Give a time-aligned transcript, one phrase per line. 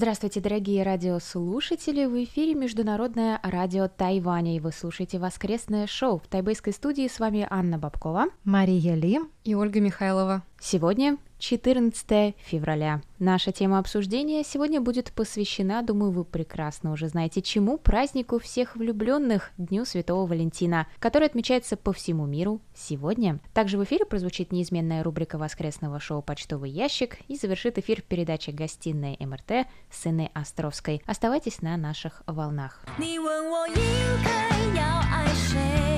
[0.00, 2.06] Здравствуйте, дорогие радиослушатели!
[2.06, 6.20] В эфире Международное радио Тайваня, и вы слушаете воскресное шоу.
[6.20, 10.42] В тайбэйской студии с вами Анна Бабкова, Мария Ли и Ольга Михайлова.
[10.58, 13.01] Сегодня 14 февраля.
[13.19, 19.51] Наша тема обсуждения сегодня будет посвящена, думаю, вы прекрасно уже знаете чему, празднику всех влюбленных,
[19.57, 23.39] Дню Святого Валентина, который отмечается по всему миру сегодня.
[23.53, 29.17] Также в эфире прозвучит неизменная рубрика воскресного шоу «Почтовый ящик» и завершит эфир передача «Гостиная
[29.19, 31.01] МРТ» с Инной Островской.
[31.05, 32.85] Оставайтесь на наших волнах.
[32.97, 33.75] 你问我应
[34.23, 35.88] 该要爱谁？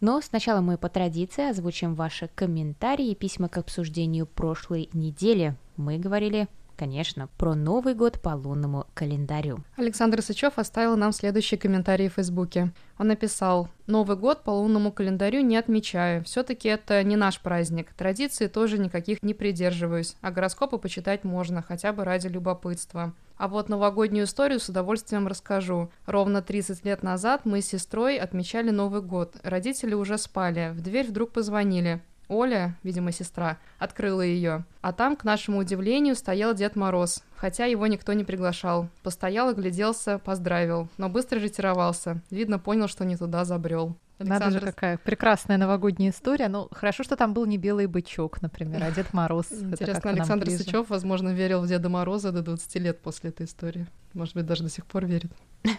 [0.00, 5.54] Но сначала мы по традиции озвучим ваши комментарии и письма к обсуждению прошлой недели.
[5.76, 6.48] Мы говорили
[6.80, 9.58] конечно, про Новый год по лунному календарю.
[9.76, 12.72] Александр Сычев оставил нам следующий комментарий в Фейсбуке.
[12.96, 16.24] Он написал, Новый год по лунному календарю не отмечаю.
[16.24, 17.92] Все-таки это не наш праздник.
[17.92, 20.16] Традиции тоже никаких не придерживаюсь.
[20.22, 23.12] А гороскопы почитать можно, хотя бы ради любопытства.
[23.36, 25.90] А вот новогоднюю историю с удовольствием расскажу.
[26.06, 29.36] Ровно 30 лет назад мы с сестрой отмечали Новый год.
[29.42, 30.70] Родители уже спали.
[30.72, 32.00] В дверь вдруг позвонили.
[32.30, 34.64] Оля, видимо, сестра, открыла ее.
[34.80, 38.88] А там, к нашему удивлению, стоял Дед Мороз, хотя его никто не приглашал.
[39.02, 42.22] Постоял, огляделся, поздравил, но быстро ретировался.
[42.30, 43.96] Видно, понял, что не туда забрел.
[44.20, 44.44] Александр...
[44.44, 46.48] Надо же, какая прекрасная новогодняя история.
[46.48, 49.50] Ну, хорошо, что там был не белый бычок, например, а Дед Мороз.
[49.50, 53.86] Интересно, Александр Сычев, возможно, верил в Деда Мороза до 20 лет после этой истории.
[54.12, 55.32] Может быть, даже до сих пор верит.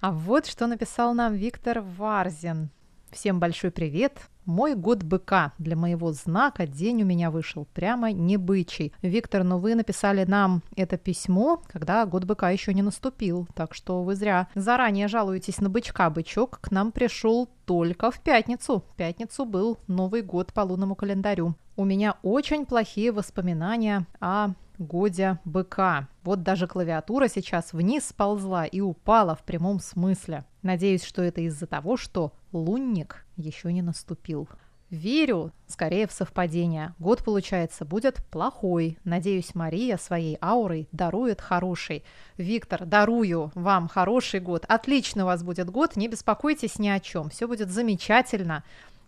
[0.00, 2.70] А вот что написал нам Виктор Варзин.
[3.12, 4.22] Всем большой привет.
[4.46, 5.52] Мой год быка.
[5.58, 8.94] Для моего знака день у меня вышел прямо не бычий.
[9.02, 13.46] Виктор, но ну вы написали нам это письмо, когда год быка еще не наступил.
[13.54, 16.08] Так что вы зря заранее жалуетесь на бычка.
[16.08, 18.82] Бычок к нам пришел только в пятницу.
[18.94, 21.54] В пятницу был Новый год по лунному календарю.
[21.76, 26.08] У меня очень плохие воспоминания о годе быка.
[26.24, 30.44] Вот даже клавиатура сейчас вниз сползла и упала в прямом смысле.
[30.62, 34.48] Надеюсь, что это из-за того, что лунник еще не наступил.
[34.90, 36.94] Верю, скорее в совпадение.
[36.98, 38.98] Год, получается, будет плохой.
[39.04, 42.04] Надеюсь, Мария своей аурой дарует хороший.
[42.36, 44.66] Виктор, дарую вам хороший год.
[44.68, 45.96] Отлично у вас будет год.
[45.96, 47.30] Не беспокойтесь ни о чем.
[47.30, 48.64] Все будет замечательно.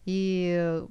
[0.06, 0.83] И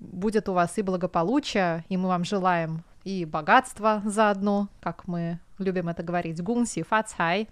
[0.00, 5.88] будет у вас и благополучие, и мы вам желаем и богатства заодно, как мы любим
[5.88, 7.48] это говорить, гунси, фацхай,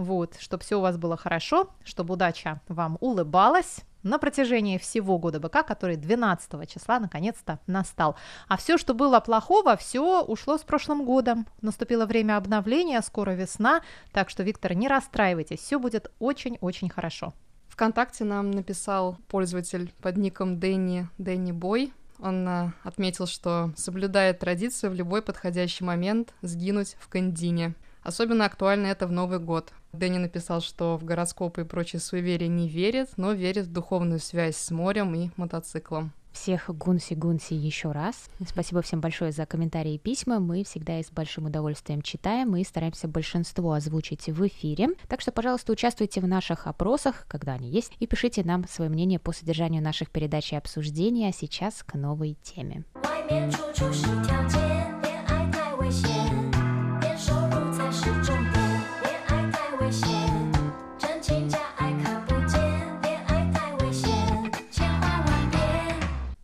[0.00, 5.40] вот, чтобы все у вас было хорошо, чтобы удача вам улыбалась на протяжении всего года
[5.40, 8.16] быка, который 12 числа наконец-то настал.
[8.48, 11.46] А все, что было плохого, все ушло с прошлым годом.
[11.60, 17.34] Наступило время обновления, скоро весна, так что, Виктор, не расстраивайтесь, все будет очень-очень хорошо.
[17.68, 21.92] Вконтакте нам написал пользователь под ником Дэнни, Дэнни Бой.
[22.18, 27.74] Он а, отметил, что соблюдает традицию в любой подходящий момент сгинуть в кандине.
[28.02, 29.72] Особенно актуально это в Новый год.
[29.93, 34.57] Дэнни написал, что в гороскопы и прочие суеверия не верит, но верит в духовную связь
[34.57, 36.11] с морем и мотоциклом.
[36.33, 38.29] Всех гунси-гунси еще раз.
[38.45, 40.41] Спасибо всем большое за комментарии и письма.
[40.41, 44.89] Мы всегда их с большим удовольствием читаем и стараемся большинство озвучить в эфире.
[45.07, 49.17] Так что, пожалуйста, участвуйте в наших опросах, когда они есть, и пишите нам свое мнение
[49.17, 51.29] по содержанию наших передач и обсуждений.
[51.29, 52.83] А сейчас к новой теме.
[53.01, 54.61] 外面处处是条件，
[55.01, 56.18] 恋爱太危险。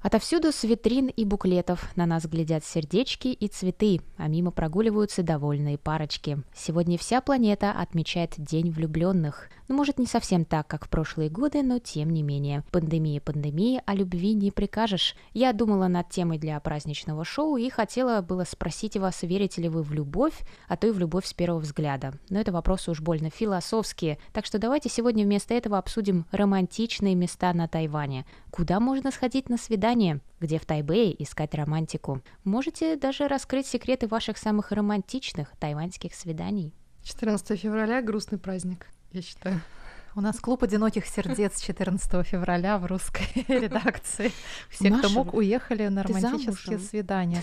[0.07, 5.79] Отовсюду с витрин и буклетов на нас глядят сердечки и цветы, а мимо прогуливаются довольные
[5.79, 6.39] парочки.
[6.55, 9.49] Сегодня вся планета отмечает День влюбленных.
[9.67, 12.63] Ну, может, не совсем так, как в прошлые годы, но тем не менее.
[12.71, 15.17] Пандемия пандемии, а любви не прикажешь.
[15.33, 19.83] Я думала над темой для праздничного шоу и хотела было спросить вас, верите ли вы
[19.83, 20.39] в любовь,
[20.69, 22.13] а то и в любовь с первого взгляда.
[22.31, 27.53] Но это вопросы уж больно философские, так что давайте сегодня вместо этого обсудим романтичные места
[27.53, 28.25] на Тайване.
[28.53, 29.96] Куда можно сходить на свидание?
[30.41, 32.21] Где в Тайбэе искать романтику?
[32.45, 36.75] Можете даже раскрыть секреты ваших самых романтичных тайваньских свиданий.
[37.03, 39.61] 14 февраля— грустный праздник, я считаю.
[40.17, 44.33] У нас клуб одиноких сердец 14 февраля в русской редакции.
[44.71, 47.43] Все, Маша, кто мог, уехали на романтические свидания.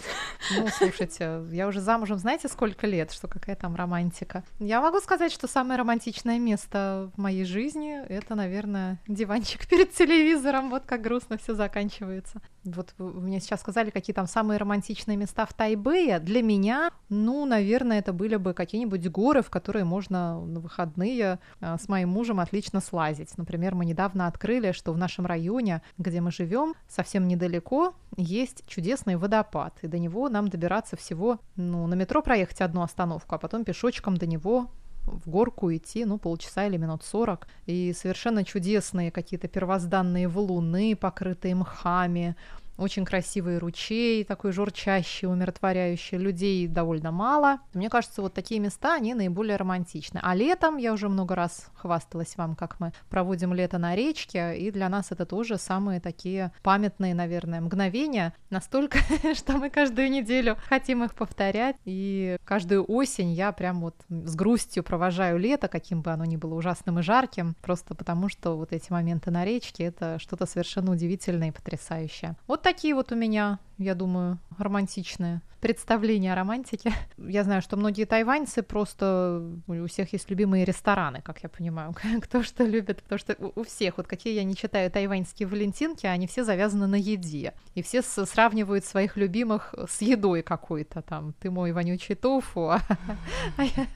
[0.57, 4.43] Ну, слушайте, я уже замужем, знаете, сколько лет, что какая там романтика.
[4.57, 10.71] Я могу сказать, что самое романтичное место в моей жизни— это, наверное, диванчик перед телевизором.
[10.71, 12.41] Вот как грустно все заканчивается.
[12.65, 16.19] Вот вы мне сейчас сказали, какие там самые романтичные места в Тайбэе.
[16.19, 21.77] Для меня, ну, наверное, это были бы какие-нибудь горы, в которые можно на выходные а,
[21.77, 23.37] с моим мужем отлично слазить.
[23.37, 29.17] Например, мы недавно открыли, что в нашем районе, где мы живем, совсем недалеко есть чудесный
[29.17, 29.77] водопад.
[29.81, 34.17] И до него нам добираться всего, ну, на метро проехать одну остановку, а потом пешочком
[34.17, 34.69] до него
[35.05, 37.47] в горку идти, ну, полчаса или минут сорок.
[37.65, 42.35] И совершенно чудесные какие-то первозданные валуны, покрытые мхами,
[42.77, 46.17] очень красивый ручей, такой журчащий, умиротворяющий.
[46.17, 47.59] Людей довольно мало.
[47.73, 50.19] Мне кажется, вот такие места, они наиболее романтичны.
[50.23, 54.71] А летом, я уже много раз хвасталась вам, как мы проводим лето на речке, и
[54.71, 58.33] для нас это тоже самые такие памятные, наверное, мгновения.
[58.49, 58.99] Настолько,
[59.35, 61.75] что мы каждую неделю хотим их повторять.
[61.85, 66.55] И каждую осень я прям вот с грустью провожаю лето, каким бы оно ни было
[66.55, 71.49] ужасным и жарким, просто потому что вот эти моменты на речке— это что-то совершенно удивительное
[71.49, 72.35] и потрясающее.
[72.47, 76.91] Вот такие вот у меня, я думаю, романтичные представления о романтике.
[77.17, 79.41] Я знаю, что многие тайваньцы просто...
[79.67, 81.95] У всех есть любимые рестораны, как я понимаю.
[82.21, 86.27] Кто что любит, потому что у всех, вот какие я не читаю тайваньские валентинки, они
[86.27, 87.53] все завязаны на еде.
[87.75, 91.33] И все сравнивают своих любимых с едой какой-то там.
[91.39, 92.81] Ты мой вонючий тофу, а
[93.57, 93.87] а я-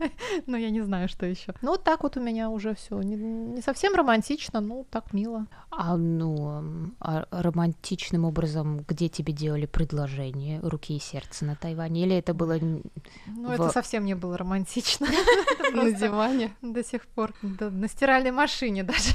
[0.45, 1.53] ну я не знаю, что еще.
[1.61, 3.01] Ну вот так вот у меня уже все.
[3.01, 5.47] Не, совсем романтично, но так мило.
[5.69, 12.03] А ну, а романтичным образом, где тебе делали предложение руки и сердца на Тайване?
[12.03, 12.57] Или это было...
[12.59, 12.81] Ну
[13.27, 15.07] В- это совсем не было романтично.
[15.73, 16.55] На диване.
[16.63, 17.31] До сих пор.
[17.41, 19.13] На стиральной машине даже.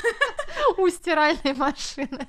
[0.78, 2.26] У стиральной машины.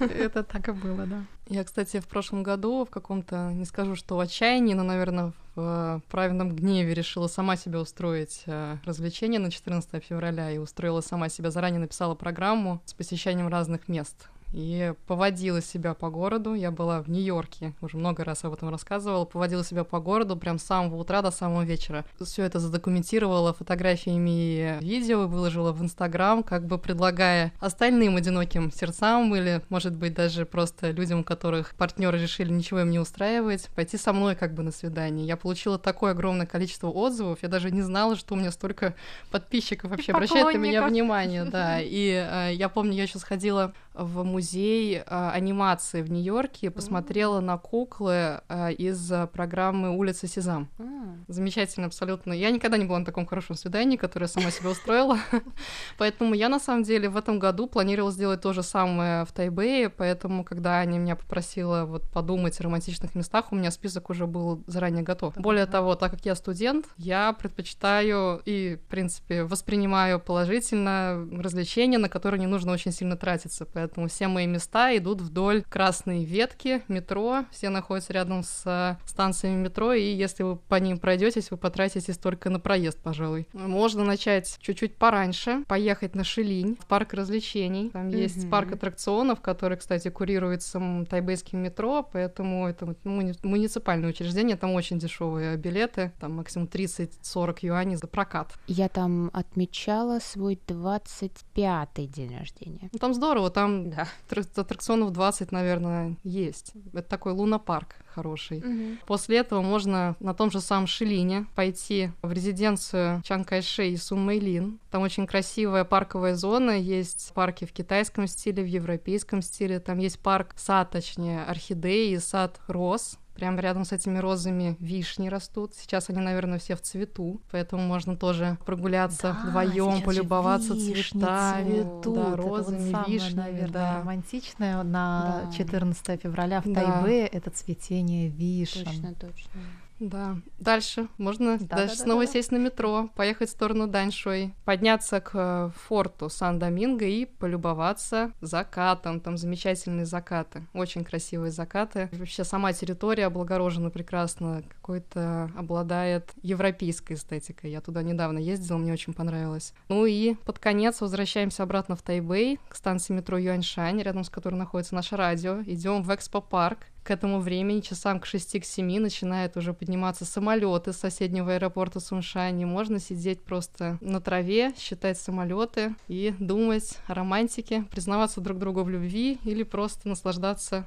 [0.00, 1.24] Это так и было, да.
[1.46, 5.60] Я, кстати, в прошлом году в каком-то, не скажу, что в отчаянии, но, наверное, в
[5.60, 11.28] э, праведном гневе решила сама себе устроить э, развлечение на 14 февраля и устроила сама
[11.28, 14.28] себя, заранее написала программу с посещением разных мест.
[14.52, 16.54] И поводила себя по городу.
[16.54, 19.24] Я была в Нью-Йорке, уже много раз об этом рассказывала.
[19.24, 22.04] Поводила себя по городу прям с самого утра до самого вечера.
[22.20, 29.34] Все это задокументировала фотографиями и видео, выложила в Инстаграм, как бы предлагая остальным одиноким сердцам
[29.34, 33.96] или, может быть, даже просто людям, у которых партнеры решили ничего им не устраивать, пойти
[33.96, 35.26] со мной как бы на свидание.
[35.26, 38.94] Я получила такое огромное количество отзывов, я даже не знала, что у меня столько
[39.30, 41.80] подписчиков вообще обращает на меня внимание, да.
[41.82, 47.56] И э, я помню, я еще сходила в музей э, анимации в Нью-Йорке, посмотрела на
[47.58, 50.68] куклы э, из э, программы «Улица Сезам».
[50.78, 50.84] А,
[51.28, 52.32] Замечательно, абсолютно.
[52.32, 55.18] Я никогда не была на таком хорошем свидании, которое сама себе устроила.
[55.98, 59.90] Поэтому я, на самом деле, в этом году планировала сделать то же самое в Тайбэе.
[59.90, 64.64] Поэтому, когда Аня меня попросила вот подумать о романтичных местах, у меня список уже был
[64.66, 65.34] заранее готов.
[65.36, 72.08] Более того, так как я студент, я предпочитаю и, в принципе, воспринимаю положительно развлечения, на
[72.08, 73.64] которые не нужно очень сильно тратиться.
[73.64, 77.44] Поэтому все мои места идут вдоль красной ветки метро.
[77.50, 82.18] Все находятся рядом с э, станциями метро, и если вы по ним пройдетесь, вы потратитесь
[82.18, 83.46] только на проезд, пожалуй.
[83.52, 87.90] Можно начать чуть-чуть пораньше, поехать на Шилинь, в парк развлечений.
[87.90, 88.50] Там есть Мгм.
[88.50, 94.98] парк аттракционов, который, кстати, курируется тайбэйским метро, поэтому это вот муни- муниципальное учреждение, там очень
[94.98, 98.52] дешевые билеты, там максимум 30-40 юаней за прокат.
[98.66, 102.88] Я там отмечала свой 25-й день рождения.
[102.92, 104.06] Ну, там здорово, там Да.
[104.28, 106.72] аттрак- аттракционов 20, наверное, есть.
[106.92, 108.62] Это такой лунопарк хороший.
[109.06, 114.24] После этого можно на том же самом Шилине пойти в резиденцию Чан Кайши и Сун
[114.24, 114.78] Мэйлин.
[114.90, 119.80] Там очень красивая парковая зона, есть парки в китайском стиле, в европейском стиле.
[119.80, 123.18] Там есть парк сад, точнее, орхидеи сад роз.
[123.34, 125.74] Прямо рядом с этими розами вишни растут.
[125.74, 132.94] Сейчас они, наверное, все в цвету, поэтому можно тоже прогуляться вдвоем, полюбоваться цветами, да, розами,
[133.08, 133.98] вишнями, наверное, да.
[134.00, 135.52] романтичное на Да.
[135.56, 136.82] 14 февраля в Да.
[137.02, 138.84] Тайбе это цветение вишен.
[138.84, 139.60] Точно, точно.
[140.00, 140.36] Да.
[140.58, 142.32] Дальше можно Да, дальше да, да, снова да.
[142.32, 149.20] сесть на метро, поехать в сторону Даньшуй, подняться к э, форту Сан-Доминго и полюбоваться закатом.
[149.20, 152.08] Там замечательные закаты, очень красивые закаты.
[152.12, 157.70] Вообще сама территория облагорожена прекрасно, какой-то обладает европейской эстетикой.
[157.70, 159.74] Я туда недавно ездила, мне очень понравилось.
[159.88, 164.56] Ну и под конец возвращаемся обратно в Тайбэй, к станции метро Юаньшань, рядом с которой
[164.56, 165.62] находится наше радио.
[165.62, 171.52] Идем в экспо-парк, к этому времени, часам к 6-7, начинают уже подниматься самолеты с соседнего
[171.52, 172.64] аэропорта Суншани.
[172.64, 178.88] Можно сидеть просто на траве, считать самолеты и думать о романтике, признаваться друг другу в
[178.88, 180.86] любви или просто наслаждаться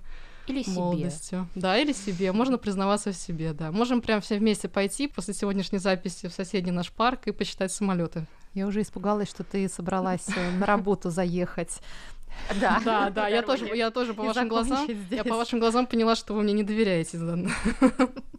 [0.50, 0.74] или себе.
[0.76, 1.48] молодостью.
[1.56, 2.32] Да, или себе.
[2.32, 3.72] Можно признаваться в себе, да.
[3.72, 8.26] Можем прям все вместе пойти после сегодняшней записи в соседний наш парк и посчитать самолеты.
[8.54, 11.80] Я уже испугалась, что ты собралась э, на работу заехать.
[12.62, 16.16] Да, Да, да, я тоже, я тоже по вашим глазам, я по вашим глазам поняла,
[16.16, 17.18] что вы мне не доверяете.
[17.18, 17.38] да.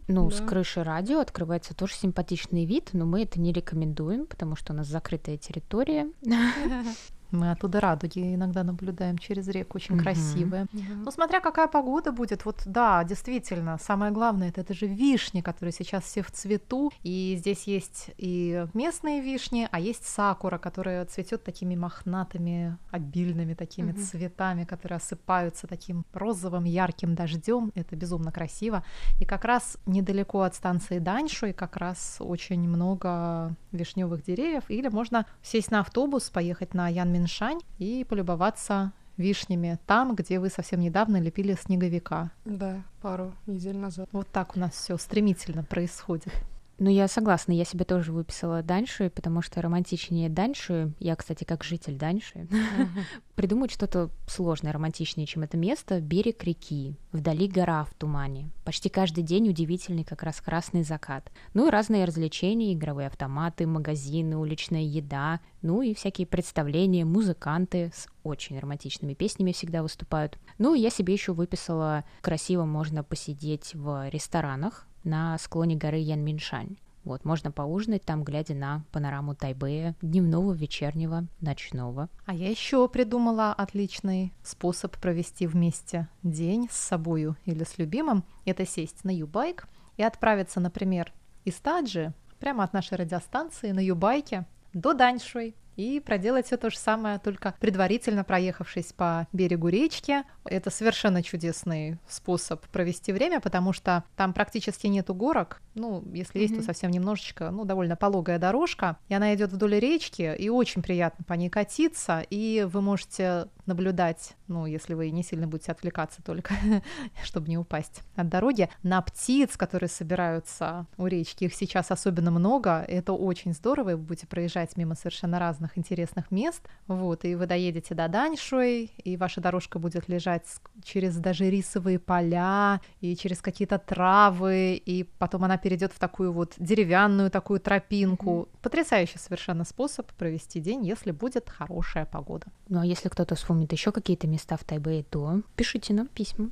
[0.07, 0.45] Ну, с Да.
[0.47, 4.87] крыши радио открывается тоже симпатичный вид, но мы это не рекомендуем, потому что у нас
[4.87, 6.09] закрытая территория.
[7.31, 10.03] Мы оттуда радуги иногда наблюдаем через реку, очень Мгм.
[10.03, 10.65] красивые.
[10.73, 15.71] Ну, смотря какая погода будет, вот да, действительно, самое главное, это, это же вишни, которые
[15.71, 21.43] сейчас все в цвету, и здесь есть и местные вишни, а есть сакура, которая цветет
[21.43, 24.01] такими мохнатыми, обильными такими Мгм.
[24.01, 28.83] цветами, которые осыпаются таким розовым ярким дождем, это безумно красиво.
[29.19, 35.25] И как раз недалеко от станции Даньшуй как раз очень много вишневых деревьев, или можно
[35.43, 36.89] сесть на автобус, поехать на
[37.19, 42.31] Янминшань и полюбоваться вишнями там, где вы совсем недавно лепили снеговика.
[42.45, 44.07] Да, пару недель назад.
[44.13, 46.33] Вот так у нас все стремительно происходит.
[46.79, 51.63] Ну, я согласна, я себе тоже выписала Даньши, потому что романтичнее Даньши, я, кстати, как
[51.65, 52.47] житель Даньши,
[53.35, 58.49] придумать что-то сложное, романтичнее, чем это место, берег реки, вдали гора в тумане.
[58.63, 61.29] Почти каждый день удивительный как раз красный закат.
[61.53, 68.07] Ну и разные развлечения, игровые автоматы, магазины, уличная еда, ну и всякие представления, музыканты с
[68.23, 70.37] очень романтичными песнями всегда выступают.
[70.57, 76.77] Ну я себе еще выписала, красиво можно посидеть в ресторанах, на склоне горы Янминшань.
[77.03, 82.09] Вот, можно поужинать там, глядя на панораму Тайбэя, дневного, вечернего, ночного.
[82.25, 88.25] А я еще придумала отличный способ провести вместе день с собою или с любимым.
[88.45, 91.13] Это сесть на юбайк и отправиться, например,
[91.45, 96.77] из Таджи, прямо от нашей радиостанции на юбайке до Даньшуй и проделать все то же
[96.77, 100.23] самое, только предварительно проехавшись по берегу речки.
[100.43, 105.61] Это совершенно чудесный способ провести время, потому что там практически нету горок.
[105.75, 110.35] Ну, если есть, то совсем немножечко, ну, довольно пологая дорожка, и она идет вдоль речки,
[110.37, 115.47] и очень приятно по ней катиться, и вы можете наблюдать, ну, если вы не сильно
[115.47, 116.55] будете отвлекаться только,
[117.23, 121.45] чтобы не упасть от дороги, на птиц, которые собираются у речки.
[121.45, 126.30] Их сейчас особенно много, это очень здорово, и вы будете проезжать мимо совершенно разных интересных
[126.30, 131.50] мест, вот, и вы доедете до Даньшуй, и ваша дорожка будет лежать с- через даже
[131.50, 137.60] рисовые поля, и через какие-то травы, и потом она перейдет в такую вот деревянную такую
[137.60, 138.48] тропинку.
[138.62, 142.46] Потрясающий совершенно способ провести день, если будет хорошая погода.
[142.68, 146.50] Ну а если кто-то вспомнит еще какие-то места в Тайбэе, то пишите нам письма.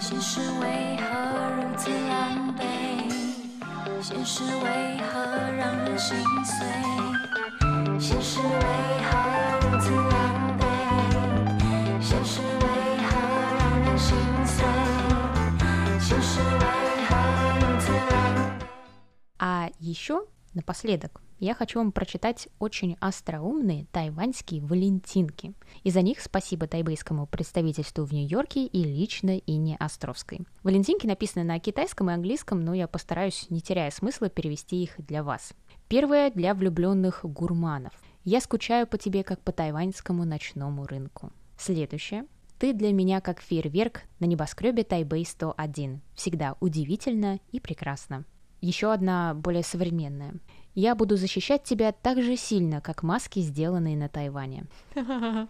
[0.00, 2.62] 现实为何如此狼狈？
[4.02, 5.20] 现实为何
[5.52, 7.15] 让人心碎？
[19.39, 25.53] А еще напоследок я хочу вам прочитать очень остроумные тайваньские валентинки.
[25.83, 30.41] И за них спасибо тайбэйскому представительству в Нью-Йорке и лично Инне Островской.
[30.63, 35.23] Валентинки написаны на китайском и английском, но я постараюсь, не теряя смысла, перевести их для
[35.23, 35.53] вас.
[35.87, 37.93] Первое для влюбленных гурманов.
[38.25, 41.31] Я скучаю по тебе, как по тайваньскому ночному рынку.
[41.57, 42.25] Следующее.
[42.59, 46.01] Ты для меня как фейерверк на небоскребе Тайбэй 101.
[46.13, 48.25] Всегда удивительно и прекрасно.
[48.59, 50.33] Еще одна более современная.
[50.75, 54.65] Я буду защищать тебя так же сильно, как маски, сделанные на Тайване.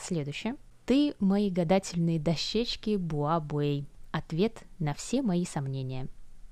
[0.00, 0.56] Следующее.
[0.86, 3.84] Ты мои гадательные дощечки Буа-Буэй.
[4.12, 6.08] Ответ на все мои сомнения.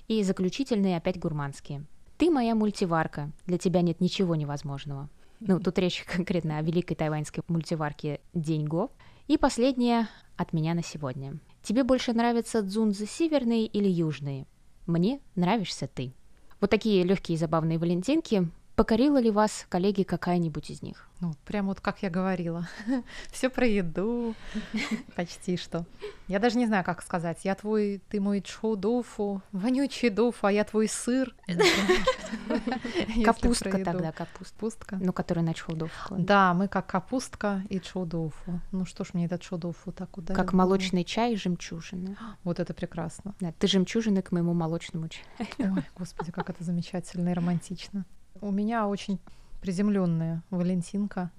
[0.06, 1.86] И заключительные опять гурманские.
[2.20, 3.32] Ты моя мультиварка.
[3.46, 5.08] Для тебя нет ничего невозможного.
[5.40, 8.90] Ну, тут речь конкретно о великой тайваньской мультиварке Деньго.
[9.26, 11.38] И последнее от меня на сегодня.
[11.62, 14.46] Тебе больше нравятся дзунзы северные или южные?
[14.86, 16.12] Мне нравишься ты.
[16.60, 18.50] Вот такие легкие и забавные валентинки.
[18.80, 21.06] Покорила ли вас, коллеги, какая-нибудь из них?
[21.20, 22.66] Ну, прям вот как я говорила.
[23.30, 24.34] Все про еду.
[25.16, 25.84] Почти что.
[26.28, 27.44] Я даже не знаю, как сказать.
[27.44, 31.36] Я твой, ты мой чхоудофу, вонючий дофу, а я твой сыр.
[33.22, 34.96] Капустка тогда, капустка.
[34.98, 36.24] Ну, которая на вкладывает.
[36.24, 38.62] Да, мы как капустка и чоудофу.
[38.72, 40.40] Ну что ж мне этот чоудофу так ударил?
[40.40, 42.16] Как молочный чай и жемчужины.
[42.44, 43.34] Вот это прекрасно.
[43.40, 45.26] Да, ты жемчужины к моему молочному чаю.
[45.58, 48.06] Ой, господи, как это замечательно и романтично.
[48.40, 49.18] У меня очень
[49.60, 51.30] приземленная Валентинка.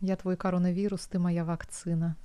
[0.00, 2.16] Я твой коронавирус, ты моя вакцина.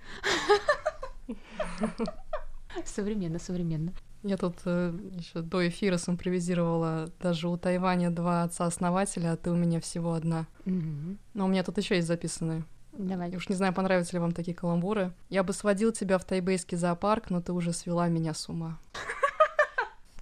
[2.86, 3.94] Современно, современно.
[4.24, 9.56] Я тут э, еще до эфира симпровизировала даже у Тайваня два отца-основателя, а ты у
[9.56, 10.48] меня всего одна.
[10.66, 11.18] Мгм.
[11.34, 12.64] Но у меня тут еще есть записанные.
[12.94, 13.30] Давай.
[13.30, 15.14] Я уж не знаю, понравятся ли вам такие каламбуры.
[15.30, 18.80] Я бы сводил тебя в тайбейский зоопарк, но ты уже свела меня с ума.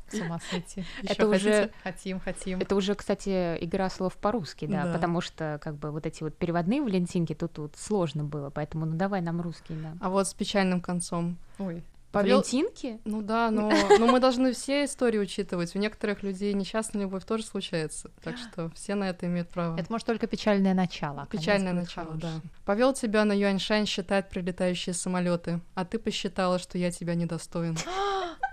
[0.09, 0.83] С ума сойти.
[1.03, 1.71] Это уже-?
[1.83, 2.59] Хотим, хотим.
[2.59, 4.93] Это уже, кстати, игра слов по-русски, да, Да.
[4.93, 8.95] потому что как бы вот эти вот переводные валентинки тут тут сложно было, поэтому ну
[8.95, 9.93] давай нам русский, да.
[10.01, 11.37] А вот с печальным концом.
[11.59, 11.83] Ой.
[12.11, 13.01] Повел- Валентинки?
[13.03, 13.69] Ну да, но,
[13.99, 15.75] но мы должны все истории учитывать.
[15.75, 18.09] У некоторых людей несчастная любовь тоже случается.
[18.23, 19.77] Так что все на это имеют право.
[19.77, 21.23] Это может только печальное начало.
[21.23, 22.21] а Печальное начало, хороший.
[22.21, 22.41] да.
[22.63, 27.77] Повел тебя на Юаньшань считать прилетающие самолеты, а ты посчитала, что я тебя недостоин.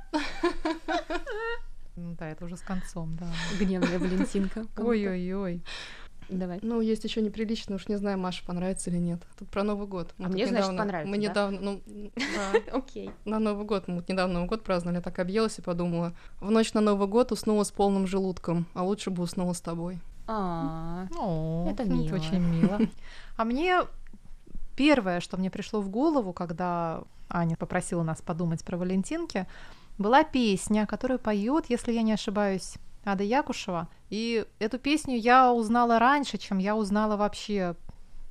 [1.96, 3.26] Ну да, это уже с концом, да.
[3.60, 4.66] Гневная Валентинка.
[4.78, 5.62] Ой-ой-ой.
[6.28, 6.60] Давай.
[6.62, 9.20] Ну, есть еще неприлично, уж не знаю, Маша, понравится или нет.
[9.38, 10.14] Тут про Новый год.
[10.18, 11.22] А тут мне, значит, недавно- понравится, Мы да?
[11.28, 11.82] недавно, ну,
[12.72, 13.10] Окей.
[13.26, 16.72] на Новый год, мы недавно Новый год праздновали, я так объелась и подумала, в ночь
[16.72, 19.98] на Новый год уснула с полным желудком, а лучше бы уснула с тобой.
[20.26, 22.14] А, О, Это это мило.
[22.14, 22.78] очень мило.
[23.36, 23.80] А мне
[24.76, 29.46] первое, что мне пришло в голову, когда Аня попросила нас подумать про Валентинки,
[29.98, 33.88] была песня, которую поет, если я не ошибаюсь, Ада Якушева.
[34.10, 37.76] И эту песню я узнала раньше, чем я узнала вообще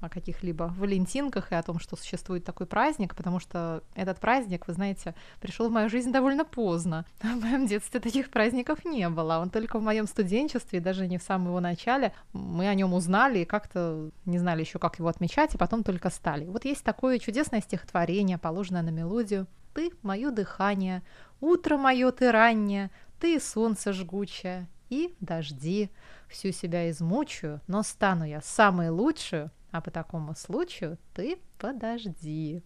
[0.02, 4.74] о каких-либо Валентинках и о том, что существует такой праздник, потому что этот праздник, вы
[4.74, 7.06] знаете, пришел в мою жизнь довольно поздно.
[7.22, 9.38] В моем детстве таких праздников не было.
[9.38, 12.14] Он только в моем студенчестве, даже не в самом его начале.
[12.34, 16.10] Мы о нем узнали и как-то не знали еще, как его отмечать, и потом только
[16.10, 16.46] стали.
[16.46, 19.48] Вот есть такое чудесное стихотворение, положенное на мелодию.
[19.74, 21.04] Ты— мое дыхание,
[21.40, 25.90] утро мое ты раннее, ты— солнце жгучее, и дожди.
[26.28, 32.62] Всю себя измучаю, но стану я самой лучшую, а по такому случаю ты подожди.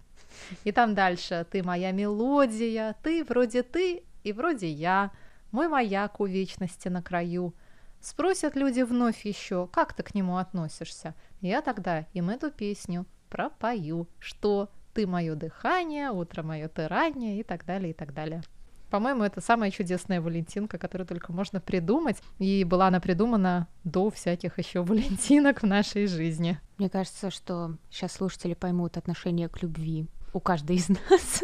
[0.64, 5.12] И там дальше ты моя мелодия, ты вроде ты и вроде я,
[5.52, 7.54] мой маяк у вечности на краю.
[8.02, 11.16] Спросят люди вновь еще, как ты к нему относишься.
[11.42, 17.44] Я тогда им эту песню пропою, что ты мое дыхание, утро мое ты раннее и
[17.44, 18.42] так далее, и так далее.
[18.90, 22.22] По-моему, это самая чудесная Валентинка, которую только можно придумать.
[22.40, 26.60] И была она придумана до всяких еще Валентинок в нашей жизни.
[26.78, 31.42] Мне кажется, что сейчас слушатели поймут отношение к любви у каждой из нас.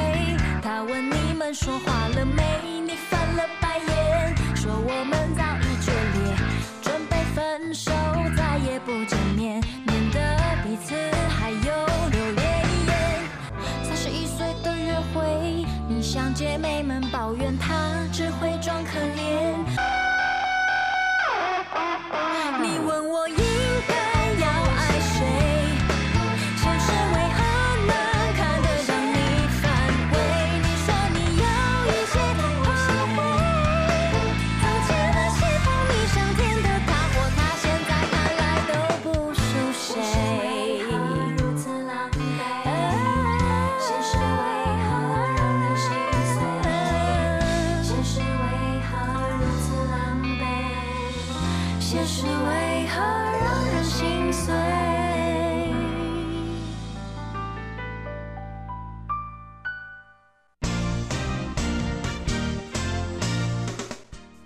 [0.62, 2.43] 他问你们说话了没？
[2.82, 6.34] 你翻了白眼，说我们早已决裂，
[6.82, 7.91] 准备分手，
[8.38, 10.19] 再也不见面，免得
[10.63, 10.95] 彼此
[11.30, 11.52] 还
[16.34, 20.03] 姐妹们抱怨，他只会装可怜。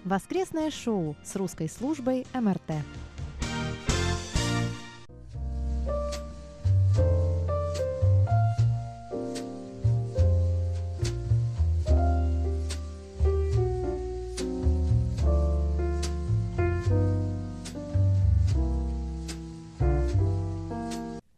[0.07, 2.75] Воскресное шоу с русской службой МРТ.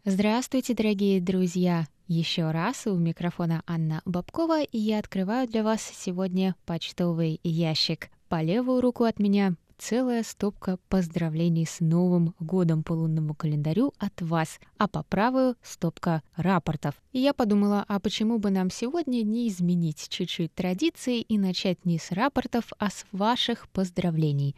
[0.05, 1.87] Здравствуйте, дорогие друзья!
[2.07, 8.11] Еще раз у микрофона Анна Бабкова, и я открываю для вас сегодня почтовый ящик.
[8.29, 14.21] По левую руку от меня целая стопка поздравлений с Новым годом по лунному календарю от
[14.21, 16.93] вас, а по правую— стопка рапортов.
[17.11, 21.97] И я подумала, а почему бы нам сегодня не изменить чуть-чуть традиции и начать не
[21.97, 24.55] с рапортов, а с ваших поздравлений.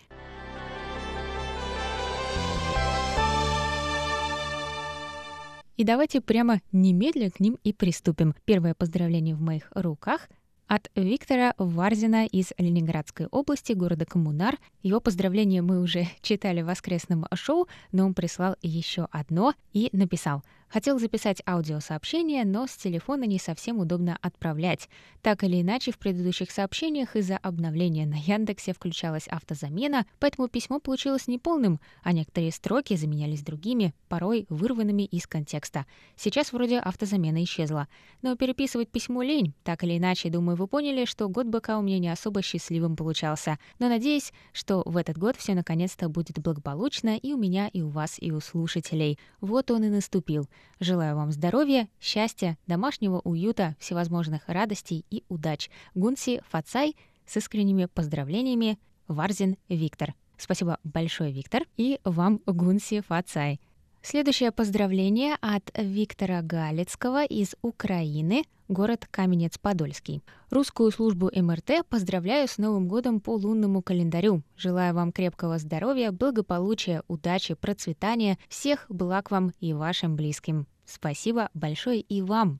[5.77, 8.36] И давайте прямо немедленно к ним и приступим.
[8.43, 10.27] Первое поздравление в моих руках
[10.71, 14.57] от Виктора Варзина из Ленинградской области, города Коммунар.
[14.84, 20.43] Его поздравление мы уже читали в воскресном шоу, но он прислал еще одно и написал—
[20.71, 24.88] Хотел записать аудиосообщение, но с телефона не совсем удобно отправлять.
[25.21, 31.27] Так или иначе, в предыдущих сообщениях из-за обновления на Яндексе включалась автозамена, поэтому письмо получилось
[31.27, 35.86] неполным, а некоторые строки заменялись другими, порой вырванными из контекста.
[36.15, 37.89] Сейчас вроде автозамена исчезла.
[38.21, 39.53] Но переписывать письмо лень.
[39.65, 43.60] Так или иначе, думаю, вы поняли, что год быка у меня не особо счастливым получался.
[43.79, 47.89] Но надеюсь, что в этот год все наконец-то будет благополучно и у меня, и у
[47.89, 49.19] вас, и у слушателей.
[49.41, 50.47] Вот он и наступил.
[50.80, 55.69] Желаю вам здоровья, счастья, домашнего уюта, всевозможных радостей и удач.
[55.93, 56.95] Гунси Фацай
[57.26, 58.80] с искренними поздравлениями.
[59.08, 60.13] Варзин Виктор.
[60.38, 63.60] Спасибо большое, Виктор, и вам Гунси Фацай.
[64.03, 70.23] Следующее поздравление от Виктора Галицкого из Украины, город Каменец-Подольский.
[70.49, 74.41] Русскую службу МРТ поздравляю с Новым годом по лунному календарю.
[74.57, 80.65] Желаю вам крепкого здоровья, благополучия, удачи, процветания, всех благ вам и вашим близким.
[80.83, 82.59] Спасибо большое и вам.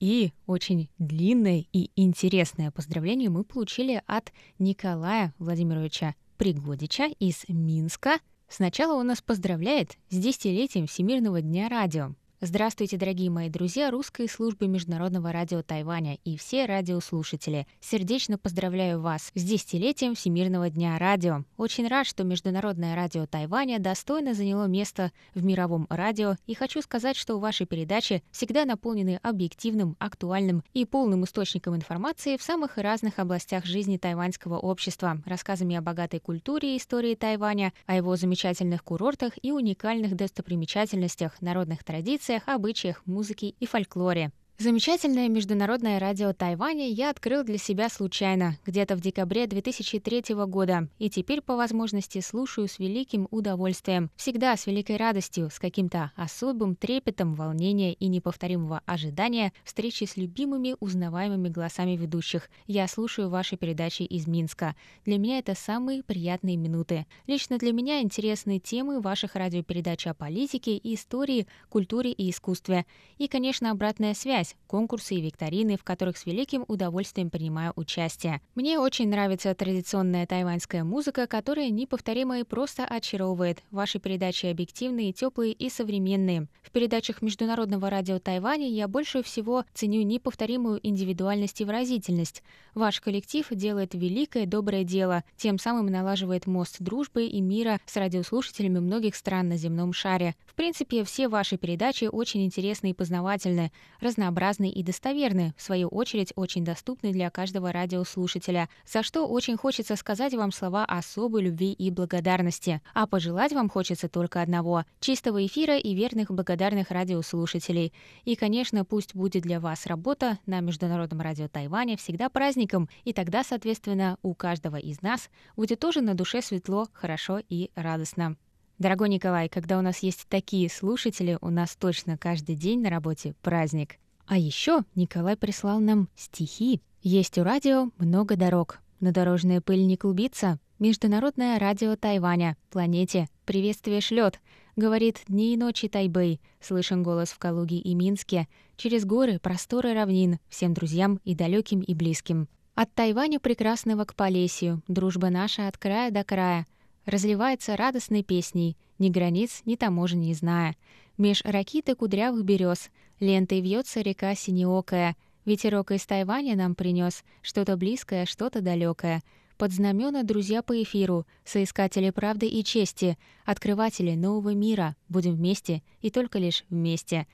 [0.00, 8.18] И очень длинное и интересное поздравление мы получили от Николая Владимировича Пригодича из Минска.
[8.50, 12.14] Сначала он нас поздравляет с десятилетием Всемирного дня радио.
[12.42, 17.66] Здравствуйте, дорогие мои друзья русской службы Международного радио Тайваня и все радиослушатели.
[17.80, 21.44] Сердечно поздравляю вас с десятилетием Всемирного дня радио.
[21.58, 27.18] Очень рад, что Международное радио Тайваня достойно заняло место в мировом радио, и хочу сказать,
[27.18, 33.66] что ваши передачи всегда наполнены объективным, актуальным и полным источником информации в самых разных областях
[33.66, 39.52] жизни тайваньского общества, рассказами о богатой культуре и истории Тайваня, о его замечательных курортах и
[39.52, 44.30] уникальных достопримечательностях, народных традициях, традициях, обычаях, музыке и фольклоре.
[44.60, 51.08] Замечательное международное радио Тайваня я открыл для себя случайно, где-то в декабре 2003 года, и
[51.08, 57.34] теперь по возможности слушаю с великим удовольствием, всегда с великой радостью, с каким-то особым трепетом,
[57.34, 62.50] волнения и неповторимого ожидания встречи с любимыми узнаваемыми голосами ведущих.
[62.66, 64.76] Я слушаю ваши передачи из Минска.
[65.06, 67.06] Для меня это самые приятные минуты.
[67.26, 72.84] Лично для меня интересны темы ваших радиопередач о политике, истории, культуре и искусстве.
[73.16, 78.40] И, конечно, обратная связь связь, конкурсы и викторины, в которых с великим удовольствием принимаю участие.
[78.54, 83.62] Мне очень нравится традиционная тайваньская музыка, которая неповторима и просто очаровывает.
[83.70, 86.46] Ваши передачи объективные, теплые и современные.
[86.62, 92.42] В передачах Международного радио Тайваня я больше всего ценю неповторимую индивидуальность и выразительность.
[92.74, 98.78] Ваш коллектив делает великое доброе дело, тем самым налаживает мост дружбы и мира с радиослушателями
[98.78, 100.36] многих стран на земном шаре.
[100.46, 105.88] В принципе, все ваши передачи очень интересны и познавательны, разнообразны разнообразны и достоверны, в свою
[105.88, 111.72] очередь очень доступны для каждого радиослушателя, за что очень хочется сказать вам слова особой любви
[111.72, 112.80] и благодарности.
[112.94, 117.92] А пожелать вам хочется только одного— чистого эфира и верных благодарных радиослушателей.
[118.24, 123.44] И, конечно, пусть будет для вас работа на Международном радио Тайваня всегда праздником, и тогда,
[123.44, 128.36] соответственно, у каждого из нас будет тоже на душе светло, хорошо и радостно.
[128.78, 133.34] Дорогой Николай, когда у нас есть такие слушатели, у нас точно каждый день на работе
[133.42, 133.98] праздник.
[134.30, 136.80] А еще Николай прислал нам стихи.
[137.02, 140.60] Есть у радио много дорог, но дорожная пыль не клубится.
[140.78, 144.38] Международное радио Тайваня, планете, приветствие шлет.
[144.76, 148.46] Говорит дни и ночи Тайбэй, слышен голос в Калуге и Минске.
[148.76, 152.46] Через горы, просторы равнин, всем друзьям и далеким, и близким.
[152.76, 156.68] От Тайваня прекрасного к Полесью, дружба наша от края до края.
[157.04, 160.76] Разливается радостной песней, ни границ, ни таможен не зная.
[161.18, 165.16] Меж ракиты кудрявых берез лентой вьется река синеокая.
[165.44, 169.22] Ветерок из Тайваня нам принес что-то близкое, что-то далекое.
[169.56, 174.96] под знамена друзья по эфиру, соискатели правды и чести, открыватели нового мира.
[175.10, 177.26] Будем вместе и только лишь вместе.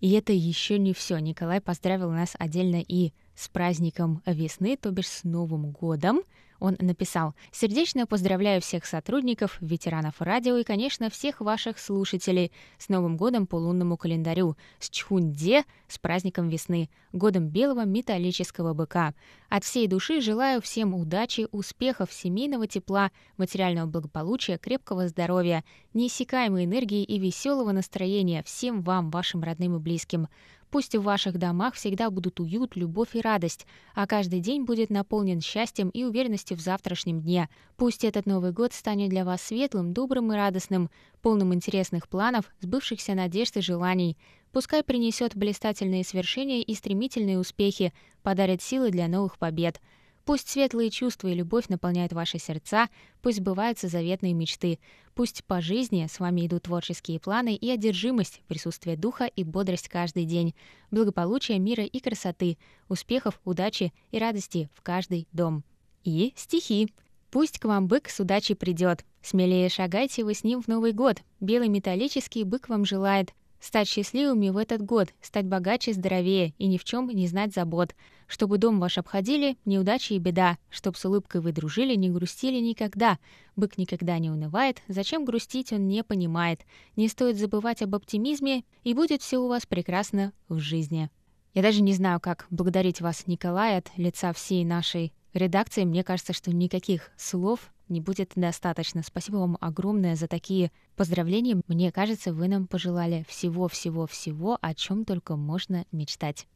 [0.00, 1.18] И это еще не все.
[1.18, 6.20] Николай поздравил нас отдельно и с праздником весны, то бишь с Новым годом.
[6.58, 13.16] Он написал «Сердечно поздравляю всех сотрудников, ветеранов радио и, конечно, всех ваших слушателей с Новым
[13.16, 19.14] годом по лунному календарю, с Чхунде, с праздником весны, годом белого металлического быка.
[19.48, 25.64] От всей души желаю всем удачи, успехов, семейного тепла, материального благополучия, крепкого здоровья,
[25.94, 30.28] неиссякаемой энергии и веселого настроения всем вам, вашим родным и близким.
[30.70, 35.40] Пусть в ваших домах всегда будут уют, любовь и радость, а каждый день будет наполнен
[35.40, 37.48] счастьем и уверенностью в завтрашнем дне.
[37.76, 40.90] Пусть этот Новый год станет для вас светлым, добрым и радостным,
[41.22, 44.18] полным интересных планов, сбывшихся надежд и желаний.
[44.52, 49.80] Пускай принесет блистательные свершения и стремительные успехи, подарит силы для новых побед.
[50.26, 52.88] Пусть светлые чувства и любовь наполняют ваши сердца,
[53.22, 54.80] пусть сбываются заветные мечты,
[55.14, 60.24] пусть по жизни с вами идут творческие планы и одержимость, присутствие духа и бодрость каждый
[60.24, 60.56] день,
[60.90, 62.58] благополучия, мира и красоты,
[62.88, 65.62] успехов, удачи и радости в каждый дом.
[66.02, 66.92] И стихи.
[67.30, 69.04] Пусть к вам бык с удачей придет.
[69.22, 71.22] Смелее шагайте вы с ним в Новый год.
[71.38, 76.78] Белый металлический бык вам желает стать счастливыми в этот год, стать богаче, здоровее и ни
[76.78, 77.94] в чем не знать забот,
[78.26, 83.18] чтобы дом ваш обходили неудачи и беда, чтоб с улыбкой вы дружили, не грустили никогда.
[83.54, 86.62] Бык никогда не унывает, зачем грустить он не понимает.
[86.96, 91.10] Не стоит забывать об оптимизме, и будет все у вас прекрасно в жизни.
[91.54, 95.84] Я даже не знаю, как благодарить вас, Николай, от лица всей нашей редакции.
[95.84, 99.02] Мне кажется, что никаких слов не будет достаточно.
[99.02, 101.60] Спасибо вам огромное за такие поздравления.
[101.68, 106.46] Мне кажется, вы нам пожелали всего-всего-всего, о чем только можно мечтать.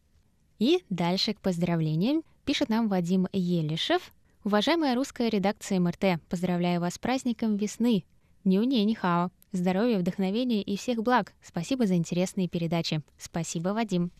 [0.59, 4.13] И дальше к поздравлениям пишет нам Вадим Елишев.
[4.45, 8.05] Уважаемая русская редакция МРТ, поздравляю вас с праздником весны.
[8.45, 9.31] Нюни Нихао.
[9.53, 11.35] Здоровья, вдохновения и всех благ.
[11.43, 13.03] Спасибо за интересные передачи.
[13.19, 14.13] Спасибо, Вадим.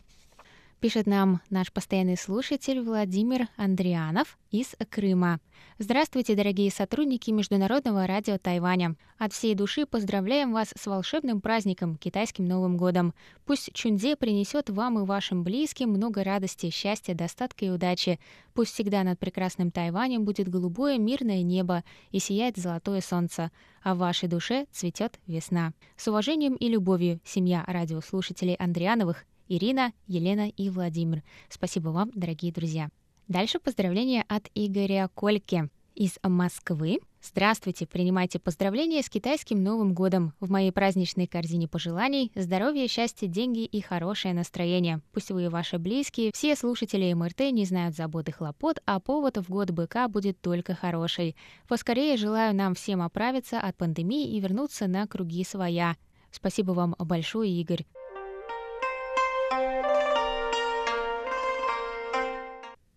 [0.81, 5.39] Пишет нам наш постоянный слушатель Владимир Андрианов из Крыма.
[5.77, 8.95] Здравствуйте, дорогие сотрудники Международного радио Тайваня.
[9.19, 13.13] От всей души поздравляем вас с волшебным праздником, китайским Новым годом.
[13.45, 18.19] Пусть Чунде принесет вам и вашим близким много радости, счастья, достатка и удачи.
[18.55, 23.51] Пусть всегда над прекрасным Тайванем будет голубое мирное небо и сияет золотое солнце,
[23.83, 25.73] а в вашей душе цветет весна.
[25.95, 31.23] С уважением и любовью, семья радиослушателей Андриановых Ирина, Елена и Владимир.
[31.49, 32.89] Спасибо вам, дорогие друзья.
[33.27, 36.99] Дальше поздравления от Игоря Кольке из Москвы.
[37.21, 40.33] Здравствуйте, принимайте поздравления с китайским Новым годом.
[40.39, 45.01] В моей праздничной корзине пожеланий здоровья, счастья, деньги и хорошее настроение.
[45.11, 49.37] Пусть вы и ваши близкие, все слушатели МРТ не знают забот и хлопот, а повод
[49.37, 51.35] в год быка будет только хороший.
[51.67, 55.97] Поскорее желаю нам всем оправиться от пандемии и вернуться на круги своя.
[56.31, 57.85] Спасибо вам большое, Игорь.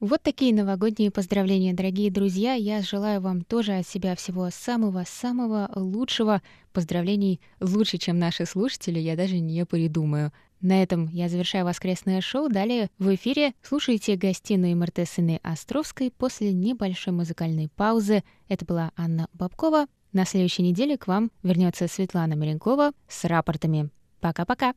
[0.05, 2.53] Вот такие новогодние поздравления, дорогие друзья.
[2.53, 6.43] Я желаю вам тоже от себя всего самого-самого лучшего.
[6.75, 10.31] Поздравлений лучше, чем наши слушатели, я даже не придумаю.
[10.61, 12.51] На этом я завершаю воскресное шоу.
[12.51, 18.25] Далее в эфире слушайте гостиную МРТ Сыны Островской после небольшой музыкальной паузы.
[18.49, 19.87] Это была Анна Бабкова.
[20.13, 23.89] На следующей неделе к вам вернется Светлана Маленкова с рапортами.
[24.21, 24.75] Пока-пока!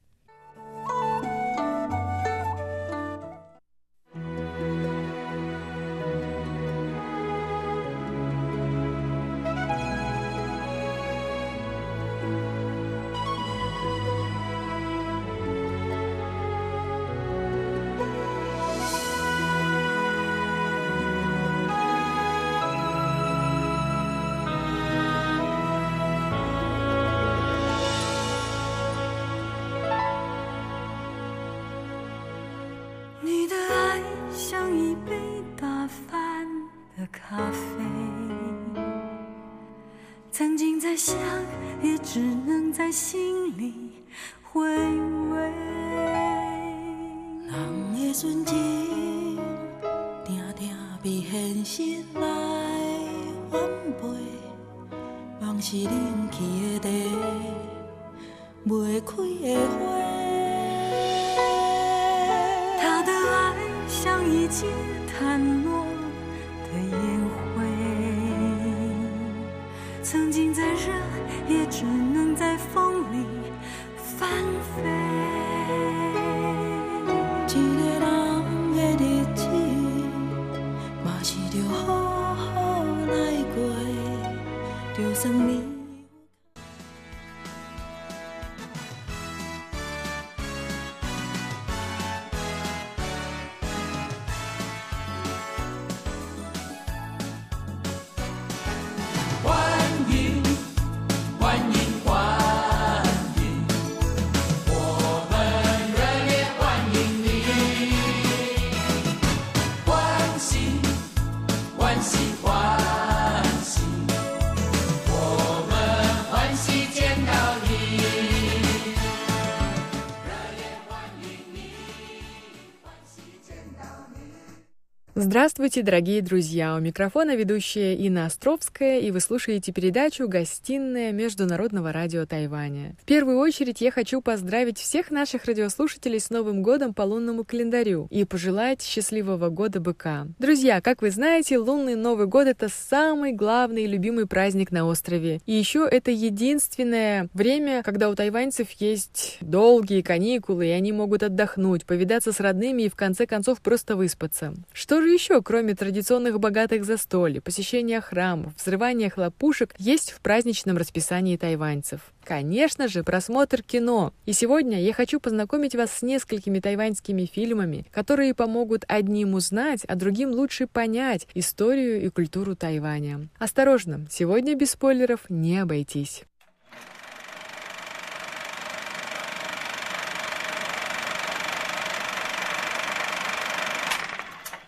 [125.37, 126.75] Здравствуйте, дорогие друзья!
[126.75, 132.95] У микрофона ведущая Инна Островская, и вы слушаете передачу «Гостиная Международного радио Тайваня».
[132.99, 138.07] В первую очередь я хочу поздравить всех наших радиослушателей с Новым годом по лунному календарю
[138.09, 140.25] и пожелать счастливого года быка.
[140.39, 145.39] Друзья, как вы знаете, лунный Новый год— это самый главный и любимый праздник на острове.
[145.45, 151.85] И еще это единственное время, когда у тайваньцев есть долгие каникулы, и они могут отдохнуть,
[151.85, 154.55] повидаться с родными и в конце концов просто выспаться.
[154.73, 160.77] Что же же еще, кроме традиционных богатых застолий, посещения храмов, взрывания хлопушек, есть в праздничном
[160.77, 162.01] расписании тайваньцев?
[162.23, 164.13] Конечно же, просмотр кино.
[164.25, 169.95] И сегодня я хочу познакомить вас с несколькими тайваньскими фильмами, которые помогут одним узнать, а
[169.95, 173.27] другим лучше понять историю и культуру Тайваня.
[173.37, 176.23] Осторожно, сегодня без спойлеров не обойтись.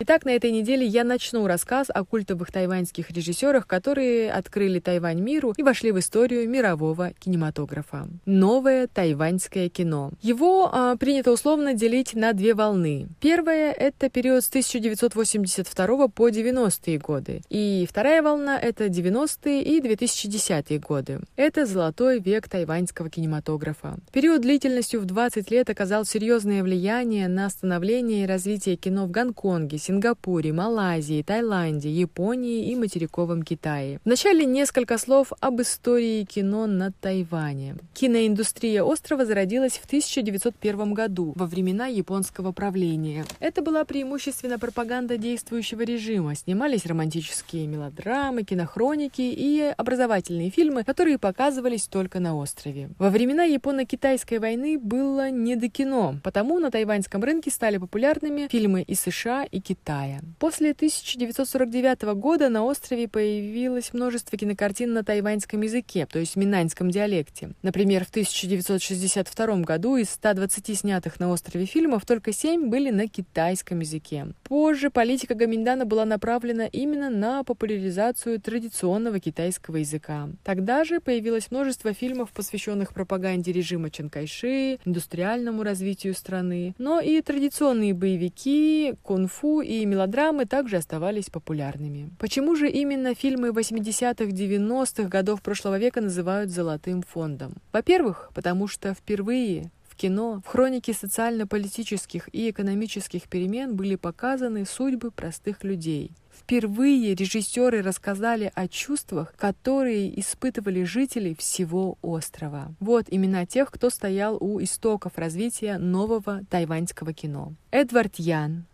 [0.02, 5.52] Итак, на этой неделе я начну рассказ о культовых тайваньских режиссерах, которые открыли Тайвань миру
[5.54, 8.08] и вошли в историю мирового кинематографа.
[8.24, 10.12] Новое тайваньское кино.
[10.22, 13.08] Его а, принято условно делить на две волны.
[13.20, 17.42] Первая— это период с 1982 по 90-е годы.
[17.50, 21.20] И вторая волна— это 90-е и 2010-е годы.
[21.36, 23.98] Это золотой век тайваньского кинематографа.
[24.12, 29.76] Период длительностью в 20 лет оказал серьезное влияние на становление и развитие кино в Гонконге,
[29.90, 33.98] Сингапуре, Малайзии, Таиланде, Японии и материковом Китае.
[34.04, 37.74] Вначале несколько слов об истории кино на Тайване.
[37.94, 43.24] Киноиндустрия острова зародилась в 1901 году, во времена японского правления.
[43.40, 46.36] Это была преимущественно пропаганда действующего режима.
[46.36, 52.90] Снимались романтические мелодрамы, кинохроники и образовательные фильмы, которые показывались только на острове.
[53.00, 58.82] Во времена Японо-Китайской войны было не до кино, потому на тайваньском рынке стали популярными фильмы
[58.82, 60.20] из США и Китая Китая.
[60.38, 67.52] После 1949 года на острове появилось множество кинокартин на тайваньском языке, то есть минаньском диалекте.
[67.62, 73.80] Например, в 1962 году из 120 снятых на острове фильмов только 7 были на китайском
[73.80, 74.28] языке.
[74.44, 80.28] Позже политика Гаминдана была направлена именно на популяризацию традиционного китайского языка.
[80.44, 87.20] Тогда же появилось множество фильмов, посвященных пропаганде режима Чан Кайши, индустриальному развитию страны, но и
[87.22, 92.10] традиционные боевики, кунг-фу и мелодрамы также оставались популярными.
[92.18, 97.54] Почему же именно фильмы 80-х-90-х годов прошлого века называют «золотым фондом»?
[97.72, 105.62] Во-первых, потому что впервые кино, в хронике социально-политических и экономических перемен были показаны судьбы простых
[105.62, 106.12] людей.
[106.32, 112.72] Впервые режиссеры рассказали о чувствах, которые испытывали жители всего острова.
[112.80, 117.52] Вот имена тех, кто стоял у истоков развития нового тайваньского кино.
[117.70, 118.64] Эдвард Ян,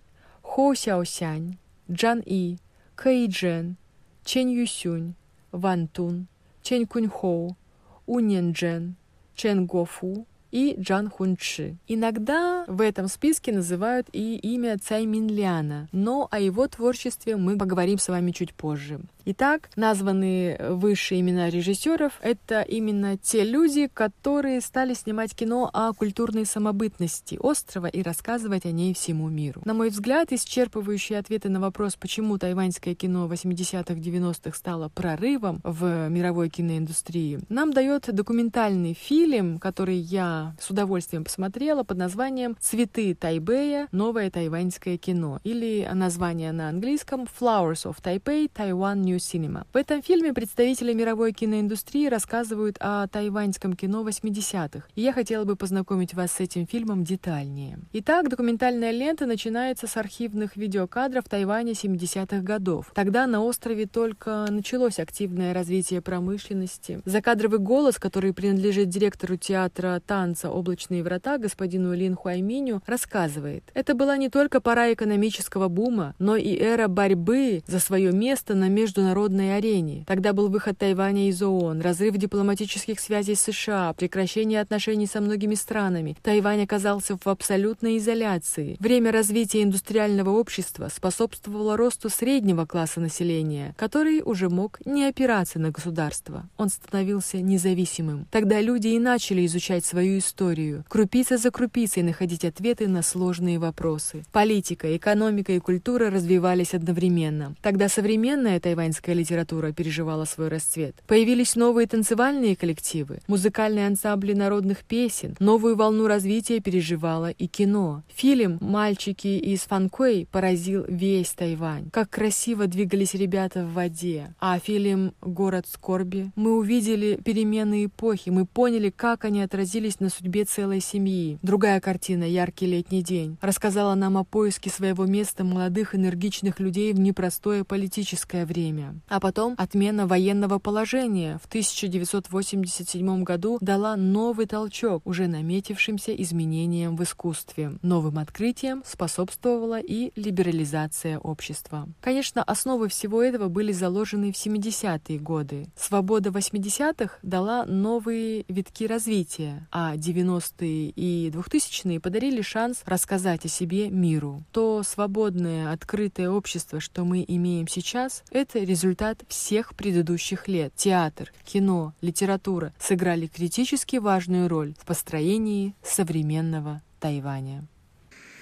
[0.56, 1.58] Хо Сяосянь,
[1.92, 2.56] Джан И,
[2.94, 3.76] Кэй Джен,
[4.24, 5.14] Чен Юсюнь,
[5.52, 6.28] Ван Тун,
[6.62, 7.58] Чен Куньхоу,
[8.06, 8.96] У Нен Джен,
[9.34, 11.76] Чен Гофу, и Джан Хунчи.
[11.86, 17.98] Иногда в этом списке называют и имя Цай Минляна, но о его творчестве мы поговорим
[17.98, 19.00] с вами чуть позже.
[19.28, 26.46] Итак, названные выше имена режиссеров— это именно те люди, которые стали снимать кино о культурной
[26.46, 29.60] самобытности острова и рассказывать о ней всему миру.
[29.64, 36.08] На мой взгляд, исчерпывающие ответы на вопрос, почему тайваньское кино 80-х, 90-х стало прорывом в
[36.08, 43.88] мировой киноиндустрии, нам дает документальный фильм, который я с удовольствием посмотрела под названием «Цветы Тайбэя.
[43.92, 48.50] Новое тайваньское кино» или название на английском «Flowers of Taipei.
[48.52, 49.66] Taiwan New Cinema».
[49.72, 55.56] В этом фильме представители мировой киноиндустрии рассказывают о тайваньском кино 80-х, и я хотела бы
[55.56, 57.78] познакомить вас с этим фильмом детальнее.
[57.92, 62.92] Итак, документальная лента начинается с архивных видеокадров Тайваня 70-х годов.
[62.94, 67.00] Тогда на острове только началось активное развитие промышленности.
[67.04, 73.64] Закадровый голос, который принадлежит директору театра танца танца «Облачные врата» господину Лин Хуайминю рассказывает.
[73.74, 78.68] Это была не только пора экономического бума, но и эра борьбы за свое место на
[78.68, 80.04] международной арене.
[80.06, 85.54] Тогда был выход Тайваня из ООН, разрыв дипломатических связей с США, прекращение отношений со многими
[85.54, 86.16] странами.
[86.22, 88.76] Тайвань оказался в абсолютной изоляции.
[88.78, 95.70] Время развития индустриального общества способствовало росту среднего класса населения, который уже мог не опираться на
[95.70, 96.48] государство.
[96.58, 98.26] Он становился независимым.
[98.30, 104.24] Тогда люди и начали изучать свою историю, крупица за крупицей находить ответы на сложные вопросы.
[104.32, 107.54] Политика, экономика и культура развивались одновременно.
[107.62, 110.96] Тогда современная тайваньская литература переживала свой расцвет.
[111.06, 118.02] Появились новые танцевальные коллективы, музыкальные ансамбли народных песен, новую волну развития переживало и кино.
[118.14, 121.90] Фильм «Мальчики из Фанкуэй» поразил весь Тайвань.
[121.90, 124.34] Как красиво двигались ребята в воде.
[124.40, 130.44] А фильм «Город скорби» мы увидели перемены эпохи, мы поняли, как они отразились на судьбе
[130.44, 131.38] целой семьи.
[131.42, 136.98] Другая картина «Яркий летний день» рассказала нам о поиске своего места молодых энергичных людей в
[136.98, 138.94] непростое политическое время.
[139.08, 147.02] А потом отмена военного положения в 1987 году дала новый толчок уже наметившимся изменениям в
[147.02, 147.78] искусстве.
[147.82, 151.88] Новым открытиям способствовала и либерализация общества.
[152.00, 155.66] Конечно, основы всего этого были заложены в 70-е годы.
[155.76, 163.89] Свобода 80-х дала новые витки развития, а 90-е и 2000-е подарили шанс рассказать о себе
[163.89, 164.43] миру.
[164.51, 170.73] То свободное, открытое общество, что мы имеем сейчас, это результат всех предыдущих лет.
[170.75, 177.67] Театр, кино, литература сыграли критически важную роль в построении современного Тайваня.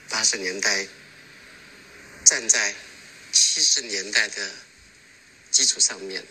[0.09, 0.87] 八十年代
[2.25, 2.73] 站在
[3.31, 4.35] 七十年代的
[5.51, 6.23] 基础上面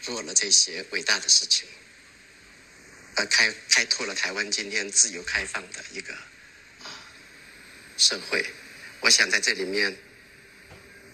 [0.00, 1.66] 做了这些伟大的事情，
[3.16, 6.14] 而开开拓了台湾今天自由开放的一个
[6.82, 6.90] 啊
[7.96, 8.44] 社会。
[9.00, 9.96] 我想在这里面，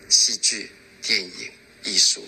[0.09, 0.71] 戏剧、
[1.03, 1.53] 电影、
[1.85, 2.27] 艺术、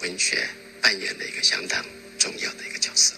[0.00, 0.48] 文学
[0.80, 1.84] 扮演了一个相当
[2.18, 3.14] 重要的一个角色。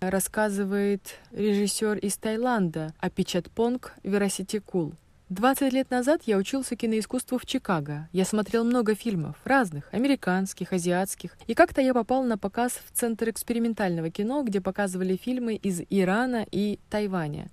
[0.00, 1.00] Рассказывает
[1.32, 4.94] режиссер из Таиланда Апичатпонг Вераситикул.
[5.29, 8.07] 20 лет назад я учился киноискусству в Чикаго.
[8.11, 11.35] Я смотрел много фильмов, разных, американских, азиатских.
[11.47, 16.45] И как-то я попал на показ в Центр экспериментального кино, где показывали фильмы из Ирана
[16.51, 17.49] и Тайваня.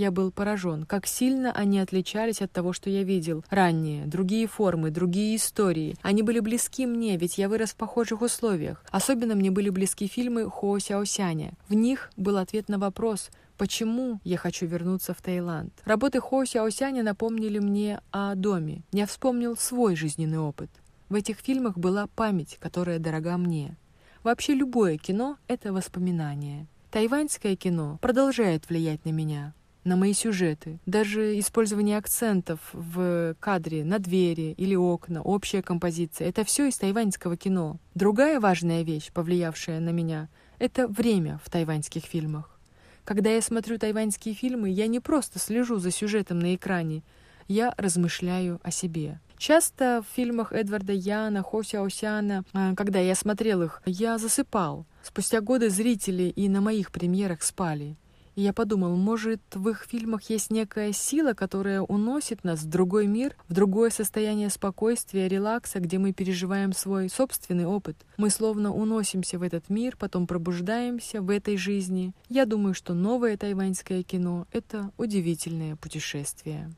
[0.00, 3.44] Я был поражен, как сильно они отличались от того, что я видел.
[3.50, 5.94] Ранние, другие формы, другие истории.
[6.00, 8.82] Они были близки мне, ведь я вырос в похожих условиях.
[8.90, 11.52] Особенно мне были близки фильмы Хо Сяосяня.
[11.68, 13.28] В них был ответ на вопрос,
[13.58, 15.74] Почему я хочу вернуться в Таиланд?
[15.84, 18.84] Работы Хо Сяосяня напомнили мне о доме.
[18.92, 20.70] Я вспомнил свой жизненный опыт.
[21.10, 23.76] В этих фильмах была память, которая дорога мне.
[24.22, 26.68] Вообще любое кино— это воспоминание.
[26.90, 30.78] Тайваньское кино продолжает влиять на меня, на мои сюжеты.
[30.86, 37.36] Даже использование акцентов в кадре на двери или окна, общая композиция— это все из тайваньского
[37.36, 37.78] кино.
[37.94, 40.28] Другая важная вещь, повлиявшая на меня,
[40.58, 42.58] это время в тайваньских фильмах.
[43.04, 47.02] Когда я смотрю тайваньские фильмы, я не просто слежу за сюжетом на экране,
[47.48, 49.18] я размышляю о себе.
[49.36, 54.84] Часто в фильмах Эдварда Яна, Хо Сяосяна, а, когда я смотрел их, я засыпал.
[55.02, 57.96] Спустя годы зрители и на моих премьерах спали.
[58.40, 63.36] Я подумал, может, в их фильмах есть некая сила, которая уносит нас в другой мир,
[63.48, 67.98] в другое состояние спокойствия, релакса, где мы переживаем свой собственный опыт.
[68.16, 72.14] Мы словно уносимся в этот мир, потом пробуждаемся в этой жизни.
[72.30, 76.70] Я думаю, что новое тайваньское кино— это удивительное путешествие.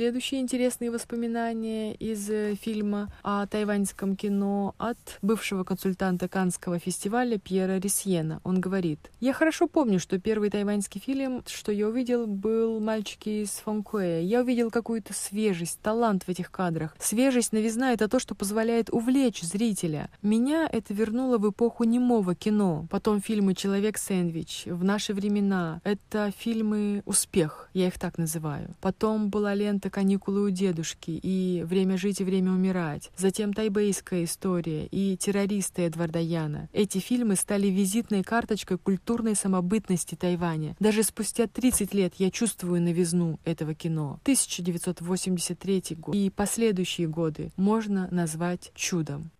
[0.00, 7.78] Следующие интересные воспоминания из э, фильма о тайваньском кино от бывшего консультанта Канского фестиваля Пьера
[7.78, 8.40] Рисьена.
[8.42, 13.50] Он говорит, «Я хорошо помню, что первый тайваньский фильм, что я увидел, был «Мальчики из
[13.50, 14.22] Фонкуэя».
[14.22, 16.96] Я увидел какую-то свежесть, талант в этих кадрах.
[16.98, 20.08] Свежесть, новизна— это то, что позволяет увлечь зрителя.
[20.22, 22.86] Меня это вернуло в эпоху немого кино.
[22.88, 25.82] Потом фильмы «Человек-сэндвич», «В наши времена».
[25.84, 28.74] Это фильмы «Успех», я их так называю.
[28.80, 33.10] Потом была лента «Каникулы у дедушки» и «Время жить и время умирать».
[33.16, 36.68] Затем «Тайбейская история» и «Террористы» Эдварда Яна.
[36.72, 40.76] Эти фильмы стали визитной карточкой культурной самобытности Тайваня.
[40.80, 44.20] Даже спустя 30 лет я чувствую новизну этого кино.
[44.22, 49.30] 1983 год и последующие годы можно назвать чудом.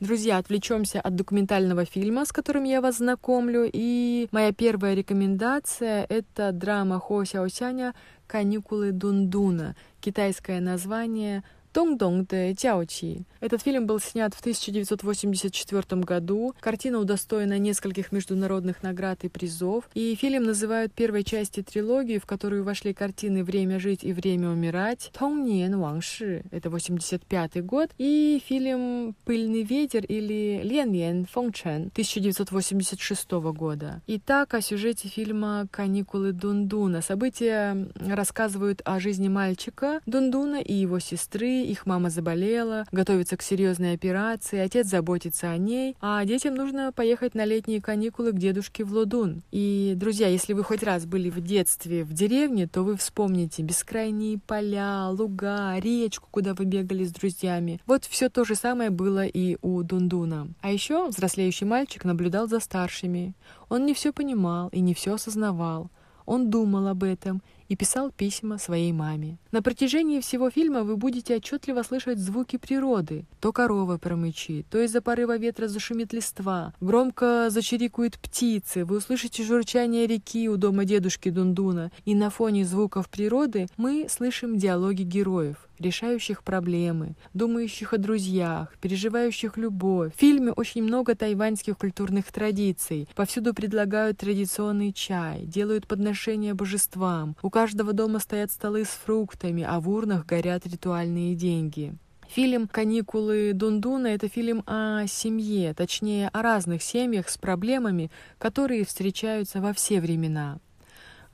[0.00, 3.68] Друзья, отвлечемся от документального фильма, с которым я вас знакомлю.
[3.70, 7.94] И моя первая рекомендация— это драма Хо Сяосяня
[8.26, 9.76] «Каникулы Дундуна».
[10.00, 11.44] Китайское название
[11.74, 13.24] «Дong-дong де Тяочи».
[13.40, 16.54] Этот фильм был снят в 1984 году.
[16.60, 19.88] Картина удостоена нескольких международных наград и призов.
[19.94, 25.10] И фильм называют первой частью трилогии, в которую вошли картины «Время жить и время умирать»,
[25.18, 31.52] «Тong Ниен Вang Ши»— это 85 год, и фильм «Пыльный ветер» или «Лен Лен Фong
[31.52, 34.02] Чен» 1986 года.
[34.06, 37.00] Итак, о сюжете фильма «Каникулы Дундуна».
[37.00, 41.59] События рассказывают о жизни мальчика Дундуна и его сестры.
[41.66, 47.34] Их мама заболела, готовится к серьезной операции, отец заботится о ней, а детям нужно поехать
[47.34, 49.42] на летние каникулы к дедушке в Лодун.
[49.50, 54.38] И, друзья, если вы хоть раз были в детстве в деревне, то вы вспомните бескрайние
[54.38, 57.80] поля, луга, речку, куда вы бегали с друзьями.
[57.86, 60.48] Вот все то же самое было и у Дундуна.
[60.60, 63.34] А еще взрослеющий мальчик наблюдал за старшими.
[63.68, 65.90] Он не все понимал и не все осознавал.
[66.26, 69.38] Он думал об этом и писал письма своей маме.
[69.52, 73.24] На протяжении всего фильма вы будете отчетливо слышать звуки природы.
[73.40, 80.08] То корова промычит, то из-за порыва ветра зашумит листва, громко зачирикают птицы, вы услышите журчание
[80.08, 86.44] реки у дома дедушки Дундуна, и на фоне звуков природы мы слышим диалоги героев решающих
[86.44, 90.14] проблемы, думающих о друзьях, переживающих любовь.
[90.14, 93.08] В фильме очень много тайваньских культурных традиций.
[93.16, 97.36] Повсюду предлагают традиционный чай, делают подношения божествам.
[97.42, 101.94] У каждого дома стоят столы с фруктами, а в урнах горят ритуальные деньги.
[102.28, 108.08] Фильм «Каникулы Дундуна»— это фильм о семье, точнее, о разных семьях с проблемами,
[108.38, 110.60] которые встречаются во все времена.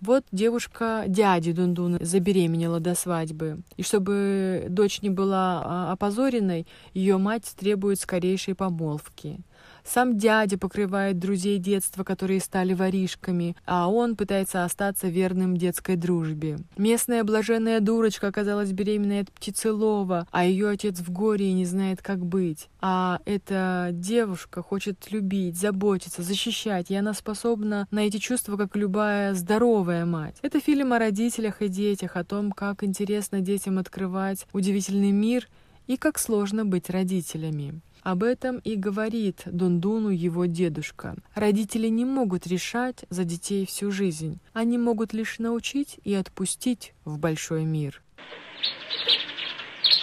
[0.07, 3.62] Вот девушка дяди Дундуна забеременела до свадьбы.
[3.76, 9.40] И чтобы дочь не была а, опозоренной, ее мать требует скорейшей помолвки.
[9.87, 16.59] Сам дядя покрывает друзей детства, которые стали воришками, а он пытается остаться верным детской дружбе.
[16.76, 22.03] Местная блаженная дурочка оказалась беременной от птицелова, а ее отец в горе и не знает,
[22.03, 22.68] как быть.
[22.80, 29.34] А эта девушка хочет любить, заботиться, защищать, и она способна на эти чувства, как любая
[29.34, 30.37] здоровая мать.
[30.43, 35.49] Это фильм о родителях и детях, о том, как интересно детям открывать удивительный мир
[35.87, 37.80] и как сложно быть родителями.
[38.05, 41.15] Об этом и говорит Дундуну его дедушка.
[41.36, 44.39] Родители не могут решать за детей всю жизнь.
[44.53, 48.01] Они могут лишь научить и отпустить в большой мир.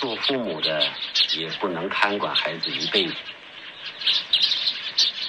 [0.01, 0.81] 做父母的
[1.37, 3.15] 也不能看管孩子一辈子，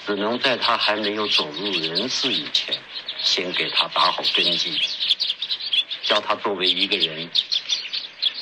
[0.06, 2.78] 只能在他还没有走入人世以前，
[3.20, 4.80] 先给他打好根基，
[6.04, 7.28] 教他作为一个人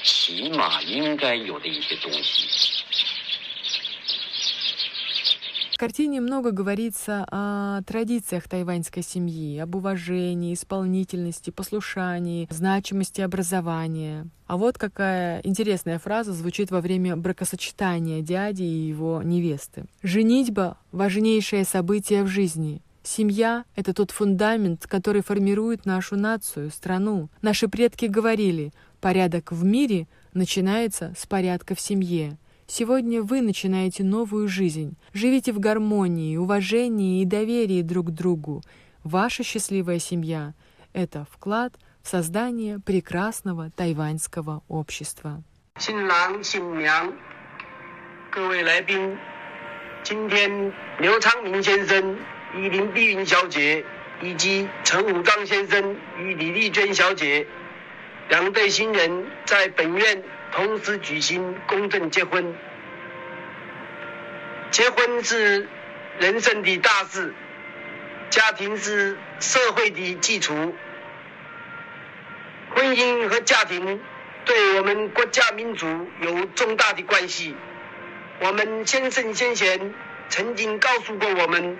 [0.04, 2.71] 起码应该有的一些东西。
[5.83, 14.29] Картине много говорится о традициях тайваньской семьи, об уважении, исполнительности, послушании, значимости образования.
[14.47, 19.87] А вот какая интересная фраза звучит во время бракосочетания дяди и его невесты.
[20.05, 22.81] «Женитьба— важнейшее событие в жизни.
[23.03, 27.29] Семья— это тот фундамент, который формирует нашу нацию, страну.
[27.41, 32.39] Наши предки говорили, порядок в мире начинается с порядка в семье.
[32.72, 34.98] Сегодня вы начинаете новую жизнь.
[35.14, 38.62] Живите в гармонии, уважении и доверии друг к другу.
[39.04, 41.74] Ваша счастливая семья — это вклад
[42.04, 45.44] в создание прекрасного тайваньского общества.
[45.80, 47.14] 新郎新娘，
[48.32, 49.16] 各位来宾，
[50.04, 52.18] 今天刘昌明先生
[52.56, 53.86] 与林碧云小姐，
[54.22, 57.46] 以及陈武刚先生与李丽娟小姐
[58.30, 62.55] 两对新人在本院 同时举行公证结婚。
[64.71, 65.69] 结婚是
[66.19, 67.35] 人生的大事，
[68.31, 70.75] 家庭是社会的基础。
[72.75, 74.01] 婚姻和家庭
[74.45, 75.87] 对我们国家民族
[76.21, 77.55] 有重大的关系。
[78.41, 79.93] 我们先圣先贤
[80.31, 81.79] 曾经告诉过我们，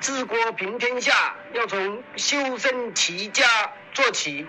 [0.00, 3.46] 治国平天下要从修身齐家
[3.92, 4.46] 做起。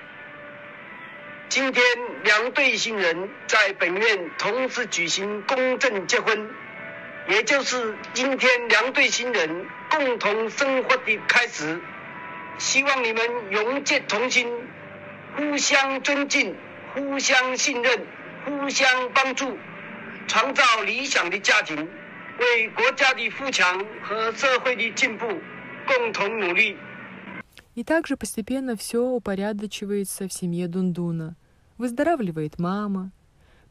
[1.50, 1.82] 今天
[2.24, 6.50] 两对新人在本院同时举行公证结婚，
[7.28, 11.80] 也就是今天两对新人共同生活的开始。
[12.58, 14.48] 希望你们永结同心，
[15.36, 16.54] 互相尊敬、
[16.94, 18.06] 互相信任、
[18.44, 19.56] 互相帮助，
[20.26, 21.76] 创造理想的家庭，
[22.38, 25.26] 为国家的富强和社会的进步
[25.86, 26.76] 共同努力。
[27.74, 31.34] И также постепенно все упорядочивается в семье Дундуна.
[31.81, 33.11] Выздоравливает мама,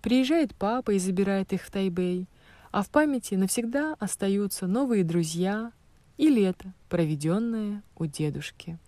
[0.03, 2.27] приезжает папа и забирает их в Тайбэй,
[2.73, 5.71] а в памяти навсегда остаются новые друзья
[6.17, 8.81] и лето, проведенное у дедушки.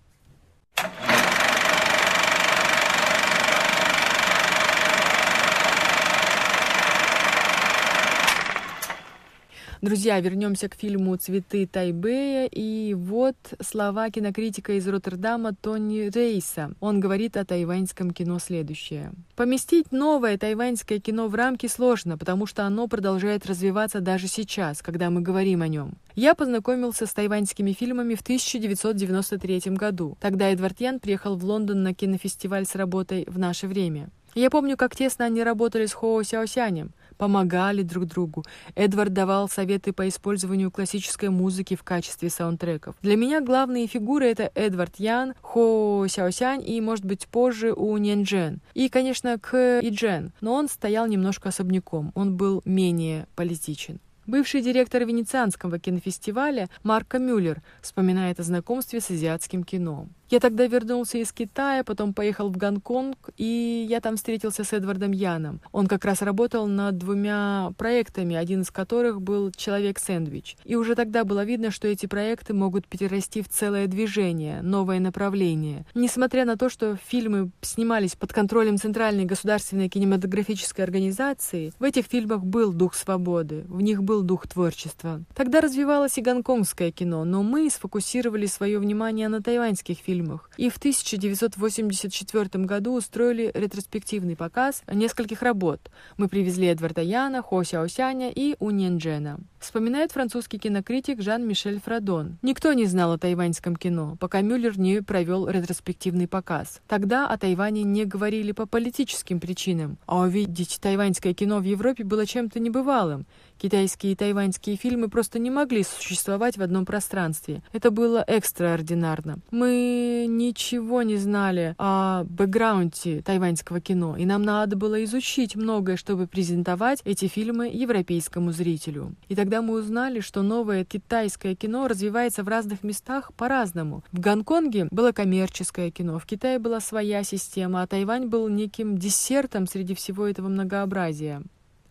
[9.82, 12.46] Друзья, вернемся к фильму «Цветы Тайбэя».
[12.46, 16.70] И вот слова кинокритика из Роттердама Тони Рейса.
[16.78, 19.10] Он говорит о тайваньском кино следующее.
[19.34, 25.10] Поместить новое тайваньское кино в рамки сложно, потому что оно продолжает развиваться даже сейчас, когда
[25.10, 25.94] мы говорим о нем.
[26.14, 30.16] Я познакомился с тайваньскими фильмами в 1993 году.
[30.20, 34.10] Тогда Эдвард Ян приехал в Лондон на кинофестиваль с работой «В наше время».
[34.34, 38.44] Я помню, как тесно они работали с Хоу Сяосянем, помогали друг другу.
[38.74, 42.94] Эдвард давал советы по использованию классической музыки в качестве саундтреков.
[43.02, 48.22] Для меня главные фигуры— это Эдвард Ян, Хо Сяосянь и, может быть, позже у Нен
[48.22, 48.60] Джен.
[48.74, 54.00] И, конечно, К и Джен, но он стоял немножко особняком, он был менее политичен.
[54.26, 60.06] Бывший директор Венецианского кинофестиваля Марко Мюллер вспоминает о знакомстве с азиатским кино.
[60.30, 65.12] Я тогда вернулся из Китая, потом поехал в Гонконг, и я там встретился с Эдвардом
[65.12, 65.60] Яном.
[65.72, 70.56] Он как раз работал над двумя проектами, один из которых был «Человек-сэндвич».
[70.64, 75.84] И уже тогда было видно, что эти проекты могут перерасти в целое движение, новое направление.
[75.94, 82.42] Несмотря на то, что фильмы снимались под контролем Центральной государственной кинематографической организации, в этих фильмах
[82.42, 85.22] был дух свободы, в них был дух творчества.
[85.34, 90.50] Тогда развивалось и гонконгское кино, но мы сфокусировали свое внимание на тайваньских фильмах, фильмах.
[90.56, 95.90] И в 1984 году устроили ретроспективный показ нескольких работ.
[96.16, 99.38] Мы привезли Эдварда Яна, Хо Сяосяня и Уньен Джена.
[99.58, 102.38] Вспоминает французский кинокритик Жан-Мишель Фрадон.
[102.42, 106.80] Никто не знал о тайваньском кино, пока Мюллер не провел ретроспективный показ.
[106.88, 112.26] Тогда о Тайване не говорили по политическим причинам, а увидеть тайваньское кино в Европе было
[112.26, 113.26] чем-то небывалым.
[113.62, 117.62] Китайские и тайваньские фильмы просто не могли существовать в одном пространстве.
[117.72, 119.38] Это было экстраординарно.
[119.52, 126.26] Мы ничего не знали о бэкграунде тайваньского кино, и нам надо было изучить многое, чтобы
[126.26, 129.14] презентовать эти фильмы европейскому зрителю.
[129.28, 134.02] И тогда мы узнали, что новое китайское кино развивается в разных местах по-разному.
[134.10, 139.68] В Гонконге было коммерческое кино, в Китае была своя система, а Тайвань был неким десертом
[139.68, 141.42] среди всего этого многообразия.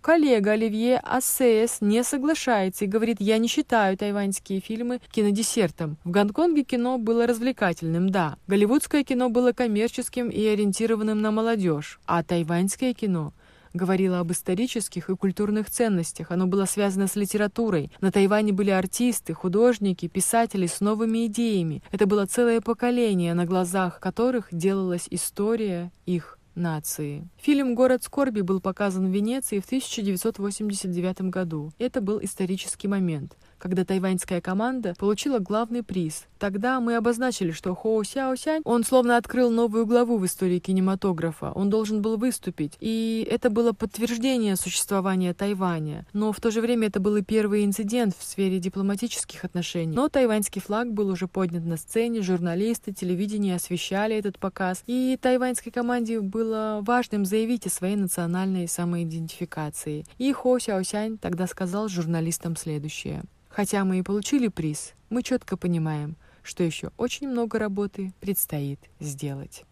[0.01, 5.97] Коллега Оливье Ассеес не соглашается и говорит, я не считаю тайваньские фильмы кинодесертом.
[6.03, 8.37] В Гонконге кино было развлекательным, да.
[8.47, 11.99] Голливудское кино было коммерческим и ориентированным на молодежь.
[12.07, 13.31] А тайваньское кино
[13.73, 16.31] говорило об исторических и культурных ценностях.
[16.31, 17.91] Оно было связано с литературой.
[18.01, 21.83] На Тайване были артисты, художники, писатели с новыми идеями.
[21.91, 27.27] Это было целое поколение, на глазах которых делалась история их нации.
[27.37, 31.71] Фильм «Город скорби» был показан в Венеции в 1989 году.
[31.79, 36.25] Это был исторический момент когда тайваньская команда получила главный приз.
[36.39, 41.51] Тогда мы обозначили, что Хоу Сяо Сянь, он словно открыл новую главу в истории кинематографа.
[41.51, 42.73] Он должен был выступить.
[42.79, 46.07] И это было подтверждение существования Тайваня.
[46.13, 49.95] Но в то же время это был и первый инцидент в сфере дипломатических отношений.
[49.95, 54.83] Но тайваньский флаг был уже поднят на сцене, журналисты, телевидение освещали этот показ.
[54.87, 60.05] И тайваньской команде было важным заявить о своей национальной самоидентификации.
[60.17, 63.23] И Хо Сяо Сянь тогда сказал журналистам следующее.
[63.50, 69.64] Хотя мы и получили приз, мы четко понимаем, что еще очень много работы предстоит сделать.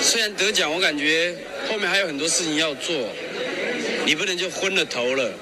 [0.00, 1.36] 虽然得奖，我感觉
[1.70, 2.94] 后面还有很多事情要做，
[4.04, 5.32] 你不能就昏了头了。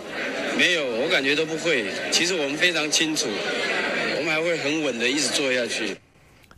[0.56, 1.90] 没有，我感觉都不会。
[2.10, 5.96] 其实我们非常清楚，我们还会很稳的一直做下去。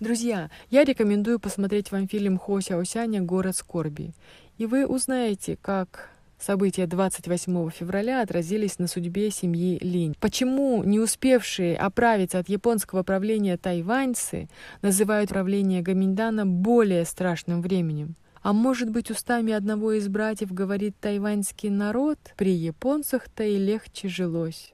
[0.01, 4.13] Друзья, я рекомендую посмотреть вам фильм Хо Сяосяня «Город скорби».
[4.57, 6.11] И вы узнаете, как
[6.46, 10.14] События 28 февраля отразились на судьбе семьи Линь.
[10.20, 14.50] Почему не успевшие оправиться от японского правления тайваньцы
[14.82, 18.16] называют правление Гаминдана более страшным временем?
[18.42, 24.74] А может быть, устами одного из братьев говорит тайваньский народ, при японцах-то и легче жилось.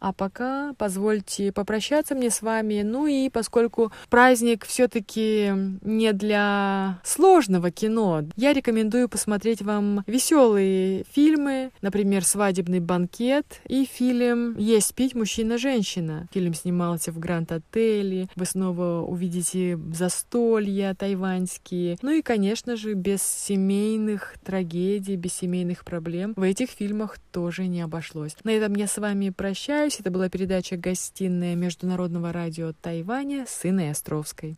[0.00, 2.82] А пока позвольте попрощаться мне с вами.
[2.82, 11.70] Ну и поскольку праздник все-таки не для сложного кино, я рекомендую посмотреть вам веселые фильмы,
[11.82, 16.28] например, «Свадебный банкет» и фильм «Есть пить мужчина-женщина».
[16.32, 18.28] Фильм снимался в Гранд-отеле.
[18.34, 21.98] Вы снова увидите застолья тайваньские.
[22.02, 27.80] Ну и, конечно же, без семейных трагедий, без семейных проблем в этих фильмах тоже не
[27.82, 28.36] обошлось.
[28.44, 30.00] На этом я с вами прощаюсь прощаюсь.
[30.00, 34.56] Это была передача «Гостиная Международного радио Тайваня» с Инной Островской.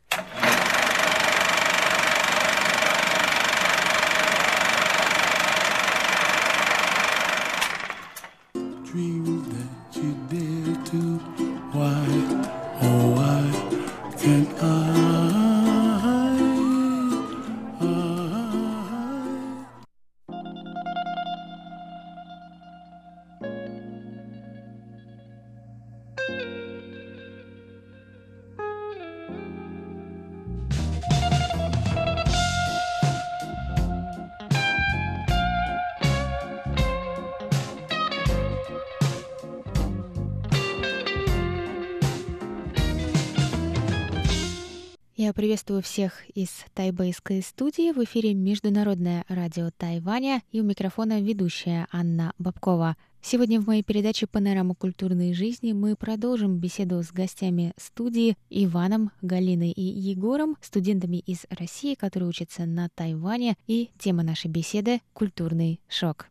[45.38, 47.92] Приветствую всех из тайбэйской студии.
[47.92, 52.96] В эфире Международное радио Тайваня и у микрофона ведущая Анна Бабкова.
[53.22, 59.70] Сегодня в моей передаче «Панорама культурной жизни» мы продолжим беседу с гостями студии Иваном, Галиной
[59.70, 66.30] и Егором, студентами из России, которые учатся на Тайване, и тема нашей беседы— «Культурный шок».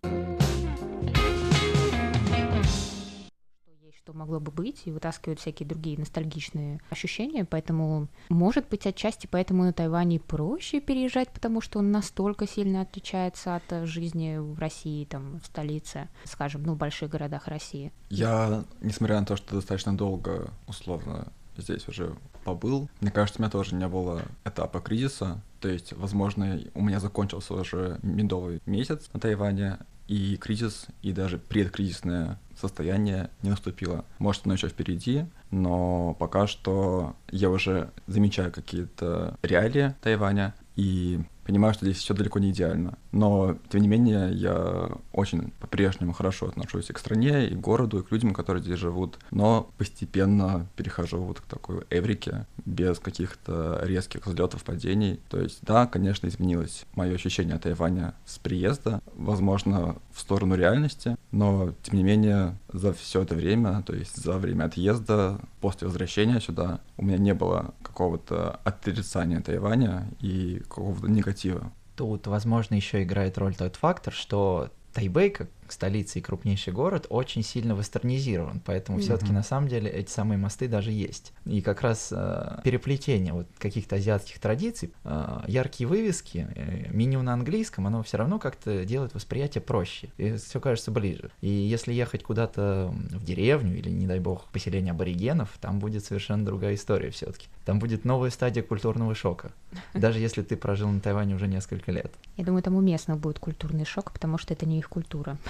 [4.08, 9.64] Что могло бы быть, и вытаскивают всякие другие ностальгичные ощущения, поэтому, может быть, отчасти поэтому
[9.64, 15.42] на Тайване проще переезжать, потому что он настолько сильно отличается от жизни в России, там,
[15.42, 17.92] в столице, скажем, ну, в больших городах России.
[18.10, 21.28] Я, несмотря на то, что достаточно долго, условно,
[21.58, 26.62] здесь уже побыл, мне кажется, у меня тоже не было этапа кризиса, то есть, возможно,
[26.76, 33.50] у меня закончился уже медовый месяц на Тайване, и кризис, и даже предкризисное состояние не
[33.50, 34.06] наступило.
[34.20, 41.74] Может, оно еще впереди, но пока что я уже замечаю какие-то реалии Тайваня, и понимаю,
[41.74, 42.98] что здесь все далеко не идеально.
[43.12, 48.00] Но, тем не менее, я очень по-прежнему хорошо отношусь и к стране, и к городу,
[48.00, 49.18] и к людям, которые здесь живут.
[49.32, 55.20] Но постепенно перехожу вот к такой эврике, без каких-то резких взлетов, падений.
[55.30, 61.16] То есть, да, конечно, изменилось мое ощущение от Тайваня с приезда, возможно, в сторону реальности,
[61.32, 66.42] но, тем не менее, за все это время, то есть за время отъезда, после возвращения
[66.42, 71.72] сюда, у меня не было какого-то отрицания Тайваня и какого-то негатива.
[71.96, 77.44] Тут, возможно, еще играет роль тот фактор, что Тайбэй, как столица и крупнейший город, очень
[77.44, 79.02] сильно вестернизирован, поэтому mm-hmm.
[79.02, 81.34] все-таки на самом деле эти самые мосты даже есть.
[81.46, 87.34] И как раз э, переплетение вот каких-то азиатских традиций, э, яркие вывески, э, минимум на
[87.34, 91.32] английском, оно все равно как-то делает восприятие проще, и все кажется ближе.
[91.42, 96.46] И если ехать куда-то в деревню или, не дай бог, поселение аборигенов, там будет совершенно
[96.46, 97.48] другая история все-таки.
[97.66, 99.52] Там будет новая стадия культурного шока,
[99.94, 102.12] даже если ты прожил на Тайване уже несколько лет.
[102.38, 105.38] Я думаю, там уместно будет культурный шок, потому что это не их культура.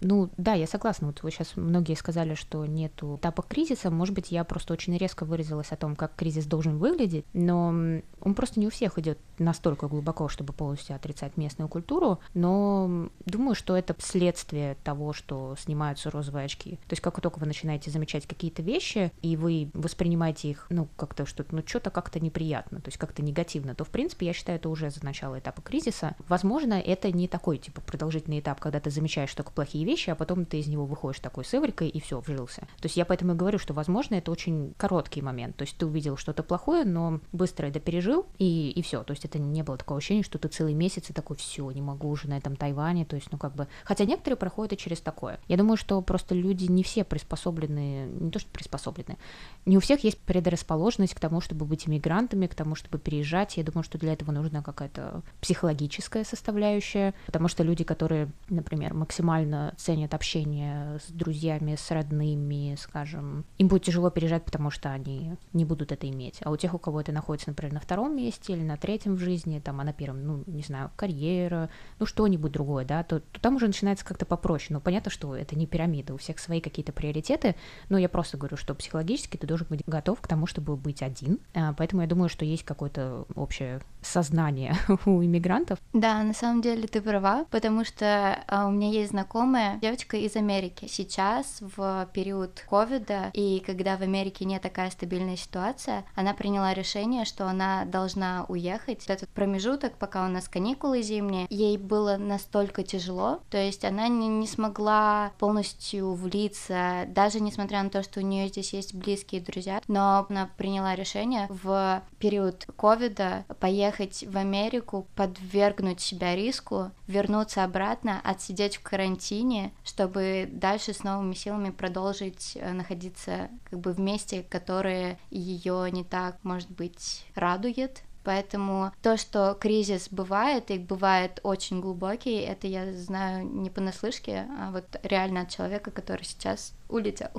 [0.00, 1.08] Ну, да, я согласна.
[1.08, 3.90] Вот вы сейчас многие сказали, что нету этапа кризиса.
[3.90, 8.34] Может быть, я просто очень резко выразилась о том, как кризис должен выглядеть, но он
[8.34, 12.20] просто не у всех идет настолько глубоко, чтобы полностью отрицать местную культуру.
[12.34, 16.76] Но думаю, что это следствие того, что снимаются розовые очки.
[16.86, 21.26] То есть, как только вы начинаете замечать какие-то вещи, и вы воспринимаете их, ну, как-то
[21.26, 24.68] что-то, ну, что-то как-то неприятно, то есть как-то негативно, то, в принципе, я считаю, это
[24.68, 26.16] уже за начало этапа кризиса.
[26.28, 30.44] Возможно, это не такой, типа, продолжительный этап, когда ты замечаешь только плохие вещи, а потом
[30.44, 32.62] ты из него выходишь такой с и все, вжился.
[32.80, 35.56] То есть я поэтому и говорю, что, возможно, это очень короткий момент.
[35.56, 39.02] То есть ты увидел что-то плохое, но быстро это пережил, и, и все.
[39.02, 41.82] То есть это не было такого ощущения, что ты целый месяц и такой, все, не
[41.82, 43.04] могу уже на этом Тайване.
[43.04, 43.66] То есть, ну, как бы...
[43.84, 45.40] Хотя некоторые проходят и через такое.
[45.48, 49.18] Я думаю, что просто люди не все приспособлены, не то что приспособлены,
[49.66, 53.56] не у всех есть предрасположенность к тому, чтобы быть иммигрантами, к тому, чтобы переезжать.
[53.56, 59.74] Я думаю, что для этого нужна какая-то психологическая составляющая, потому что люди, которые, например, максимально
[59.80, 65.64] ценят общение с друзьями, с родными, скажем, им будет тяжело переезжать, потому что они не
[65.64, 66.40] будут это иметь.
[66.44, 69.18] А у тех, у кого это находится, например, на втором месте или на третьем в
[69.18, 73.40] жизни, там, а на первом, ну, не знаю, карьера, ну, что-нибудь другое, да, то, то
[73.40, 74.74] там уже начинается как-то попроще.
[74.74, 77.56] Ну, понятно, что это не пирамида, у всех свои какие-то приоритеты,
[77.88, 81.38] но я просто говорю, что психологически ты должен быть готов к тому, чтобы быть один.
[81.54, 84.74] А, поэтому я думаю, что есть какое-то общее сознание
[85.06, 85.78] у иммигрантов.
[85.92, 90.36] Да, на самом деле ты права, потому что а, у меня есть знакомая девочка из
[90.36, 90.86] Америки.
[90.88, 97.24] Сейчас в период ковида и когда в Америке не такая стабильная ситуация, она приняла решение,
[97.24, 99.04] что она должна уехать.
[99.06, 104.28] Этот промежуток, пока у нас каникулы зимние, ей было настолько тяжело, то есть она не,
[104.28, 109.80] не смогла полностью влиться, даже несмотря на то, что у нее здесь есть близкие друзья,
[109.88, 118.20] но она приняла решение в период ковида поехать в Америку, подвергнуть себя риску, вернуться обратно,
[118.24, 124.44] отсидеть в карантине, чтобы дальше с новыми силами продолжить э, находиться как бы в месте,
[124.48, 131.80] которое ее не так, может быть, радует, Поэтому то, что кризис бывает, и бывает очень
[131.80, 137.30] глубокий, это я знаю не понаслышке, а вот реально от человека, который сейчас улетел.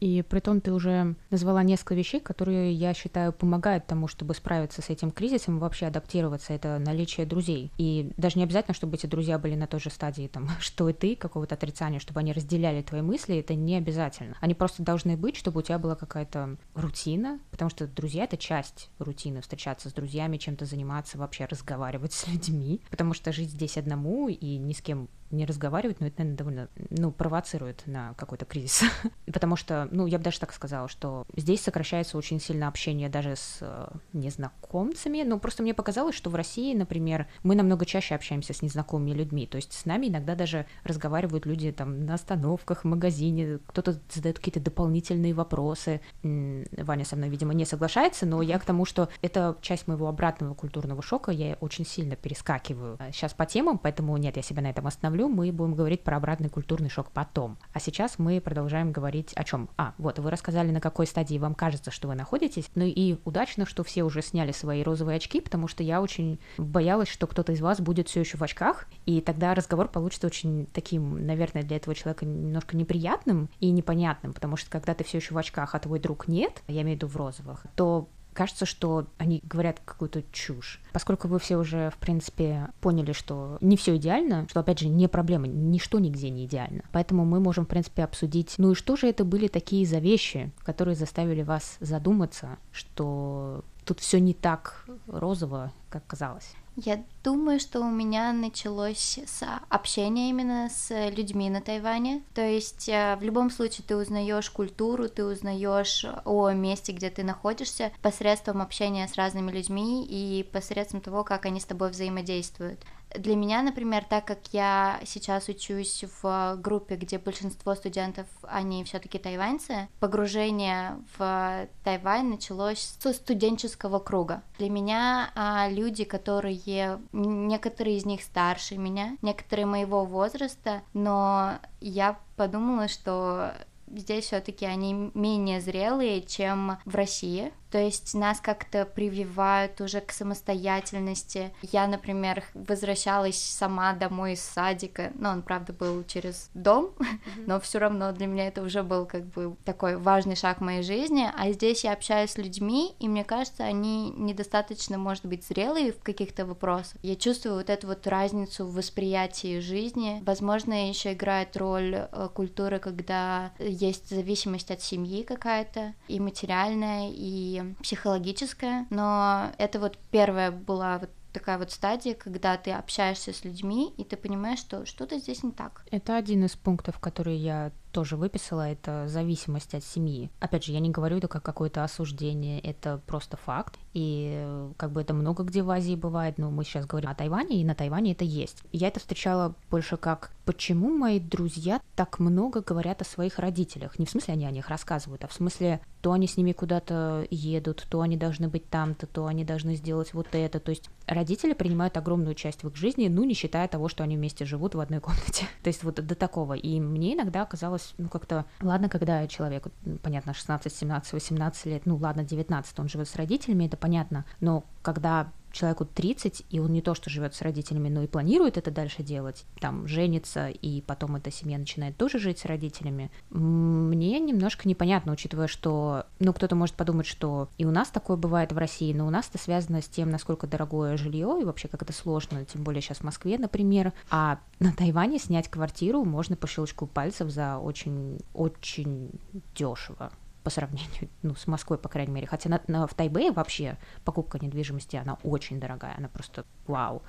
[0.00, 4.82] И при том ты уже назвала несколько вещей, которые, я считаю, помогают тому, чтобы справиться
[4.82, 6.52] с этим кризисом и вообще адаптироваться.
[6.52, 7.70] Это наличие друзей.
[7.78, 10.92] И даже не обязательно, чтобы эти друзья были на той же стадии, там, что и
[10.92, 14.36] ты, какого-то отрицания, чтобы они разделяли твои мысли, это не обязательно.
[14.40, 18.90] Они просто должны быть, чтобы у тебя была какая-то рутина, потому что друзья— это часть
[18.98, 24.28] рутины, встречаться с друзьями, чем-то заниматься, вообще разговаривать с людьми, потому что жить здесь одному
[24.28, 28.84] и ни с кем не разговаривать, но это, наверное, довольно, ну, провоцирует на какой-то кризис.
[29.32, 33.36] Потому что, ну, я бы даже так сказала, что здесь сокращается очень сильно общение даже
[33.36, 35.22] с э, незнакомцами.
[35.22, 39.46] Ну, просто мне показалось, что в России, например, мы намного чаще общаемся с незнакомыми людьми.
[39.46, 44.38] То есть с нами иногда даже разговаривают люди там на остановках, в магазине, кто-то задает
[44.38, 46.00] какие-то дополнительные вопросы.
[46.22, 50.54] Ваня со мной, видимо, не соглашается, но я к тому, что это часть моего обратного
[50.54, 54.86] культурного шока, я очень сильно перескакиваю сейчас по темам, поэтому нет, я себя на этом
[54.86, 57.58] остановлю, мы будем говорить про обратный культурный шок потом.
[57.72, 59.68] А сейчас мы продолжаем говорить о чем?
[59.76, 63.66] А, вот, вы рассказали, на какой стадии вам кажется, что вы находитесь, ну и удачно,
[63.66, 67.60] что все уже сняли свои розовые очки, потому что я очень боялась, что кто-то из
[67.60, 71.94] вас будет все еще в очках, и тогда разговор получится очень таким, наверное, для этого
[71.94, 75.98] человека немножко неприятным и непонятным, потому что когда ты все еще в очках, а твой
[75.98, 80.80] друг нет, я имею в виду в розовых, то кажется, что они говорят какую-то чушь.
[80.92, 85.08] Поскольку вы все уже, в принципе, поняли, что не все идеально, что, опять же, не
[85.08, 86.82] проблема, ничто нигде не идеально.
[86.92, 90.52] Поэтому мы можем, в принципе, обсудить, ну и что же это были такие за вещи,
[90.62, 96.54] которые заставили вас задуматься, что тут все не так розово, как казалось.
[96.76, 102.22] Я думаю, что у меня началось с общения именно с людьми на Тайване.
[102.34, 107.24] То есть э, в любом случае ты узнаешь культуру, ты узнаешь о месте, где ты
[107.24, 112.80] находишься, посредством общения с разными людьми и посредством того, как они с тобой взаимодействуют.
[113.14, 119.18] Для меня, например, так как я сейчас учусь в группе, где большинство студентов, они все-таки
[119.18, 124.42] тайваньцы, погружение в Тайвань началось со студенческого круга.
[124.58, 132.18] Для меня а, люди, которые, некоторые из них старше меня, некоторые моего возраста, но я
[132.36, 133.52] подумала, что
[133.88, 140.10] здесь все-таки они менее зрелые, чем в России, то есть нас как-то прививают уже к
[140.10, 141.52] самостоятельности.
[141.60, 147.44] Я, например, возвращалась сама домой из садика, но он, правда, был через дом, mm-hmm.
[147.46, 150.82] но все равно для меня это уже был как бы такой важный шаг в моей
[150.82, 155.92] жизни, а здесь я общаюсь с людьми, и мне кажется, они недостаточно, может быть, зрелые
[155.92, 156.96] в каких-то вопросах.
[157.02, 160.22] Я чувствую вот эту вот разницу в восприятии жизни.
[160.24, 167.65] Возможно, еще играет роль э, культуры, когда есть зависимость от семьи какая-то, и материальная, и
[167.74, 173.92] психологическое, но это вот первая была вот такая вот стадия, когда ты общаешься с людьми,
[173.98, 175.84] и ты понимаешь, что что-то здесь не так.
[175.90, 180.28] Это один из пунктов, который я тоже выписала, это зависимость от семьи.
[180.38, 183.78] Опять же, я не говорю это как какое-то осуждение, это просто факт.
[183.94, 187.58] И как бы это много где в Азии бывает, но мы сейчас говорим о Тайване,
[187.58, 188.62] и на Тайване это есть.
[188.70, 193.98] Я это встречала больше как почему мои друзья так много говорят о своих родителях.
[193.98, 197.26] Не в смысле они о них рассказывают, а в смысле то они с ними куда-то
[197.30, 200.60] едут, то они должны быть там-то, то они должны сделать вот это.
[200.60, 204.16] То есть родители принимают огромную часть в их жизни, ну, не считая того, что они
[204.16, 205.46] вместе живут в одной комнате.
[205.64, 206.52] То есть вот до такого.
[206.52, 209.66] И мне иногда казалось казалось, ну, как-то, ладно, когда человек,
[210.02, 214.64] понятно, 16, 17, 18 лет, ну, ладно, 19, он живет с родителями, это понятно, но
[214.82, 218.70] когда человеку 30, и он не то что живет с родителями, но и планирует это
[218.70, 224.68] дальше делать, там, женится, и потом эта семья начинает тоже жить с родителями, мне немножко
[224.68, 228.92] непонятно, учитывая, что, ну, кто-то может подумать, что и у нас такое бывает в России,
[228.92, 232.44] но у нас это связано с тем, насколько дорогое жилье, и вообще как это сложно,
[232.44, 237.30] тем более сейчас в Москве, например, а на Тайване снять квартиру можно по щелчку пальцев
[237.30, 239.10] за очень-очень
[239.54, 240.12] дешево
[240.46, 242.28] по сравнению ну, с Москвой, по крайней мере.
[242.28, 247.02] Хотя на, на, в Тайбэе вообще покупка недвижимости, она очень дорогая, она просто вау.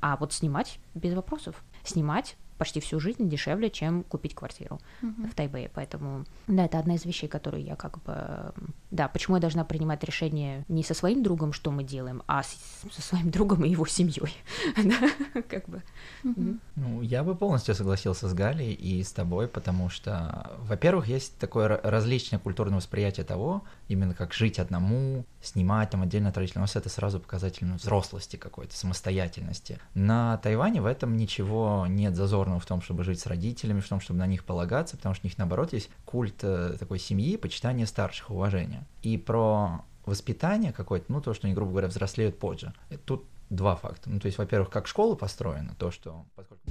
[0.00, 1.64] А вот снимать без вопросов.
[1.82, 5.30] Снимать почти всю жизнь дешевле, чем купить квартиру mm-hmm.
[5.30, 5.70] в Тайбэе.
[5.74, 8.52] Поэтому, да, это одна из вещей, которые я как бы...
[8.90, 12.58] Да, почему я должна принимать решение не со своим другом, что мы делаем, а с,
[12.90, 14.34] со своим другом и его семьей.
[14.76, 15.82] да, как бы.
[16.24, 16.58] Mm-hmm.
[16.76, 21.80] Ну, я бы полностью согласился с Галей и с тобой, потому что, во-первых, есть такое
[21.82, 26.58] различное культурное восприятие того, именно как жить одному, снимать там отдельно от родителей.
[26.58, 29.78] У нас это сразу показатель ну, взрослости какой-то, самостоятельности.
[29.94, 34.00] На Тайване в этом ничего нет зазорного в том, чтобы жить с родителями, в том,
[34.00, 37.86] чтобы на них полагаться, потому что у них, наоборот, есть культ э, такой семьи, почитание
[37.86, 38.86] старших, уважения.
[39.02, 42.72] И про воспитание какое-то, ну, то, что они, грубо говоря, взрослеют позже.
[43.04, 44.10] Тут два факта.
[44.10, 46.24] Ну, то есть, во-первых, как школа построена, то, что...
[46.34, 46.62] Поскольку...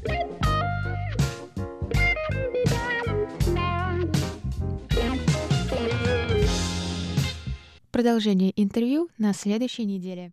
[7.97, 10.31] Продолжение интервью на следующей неделе.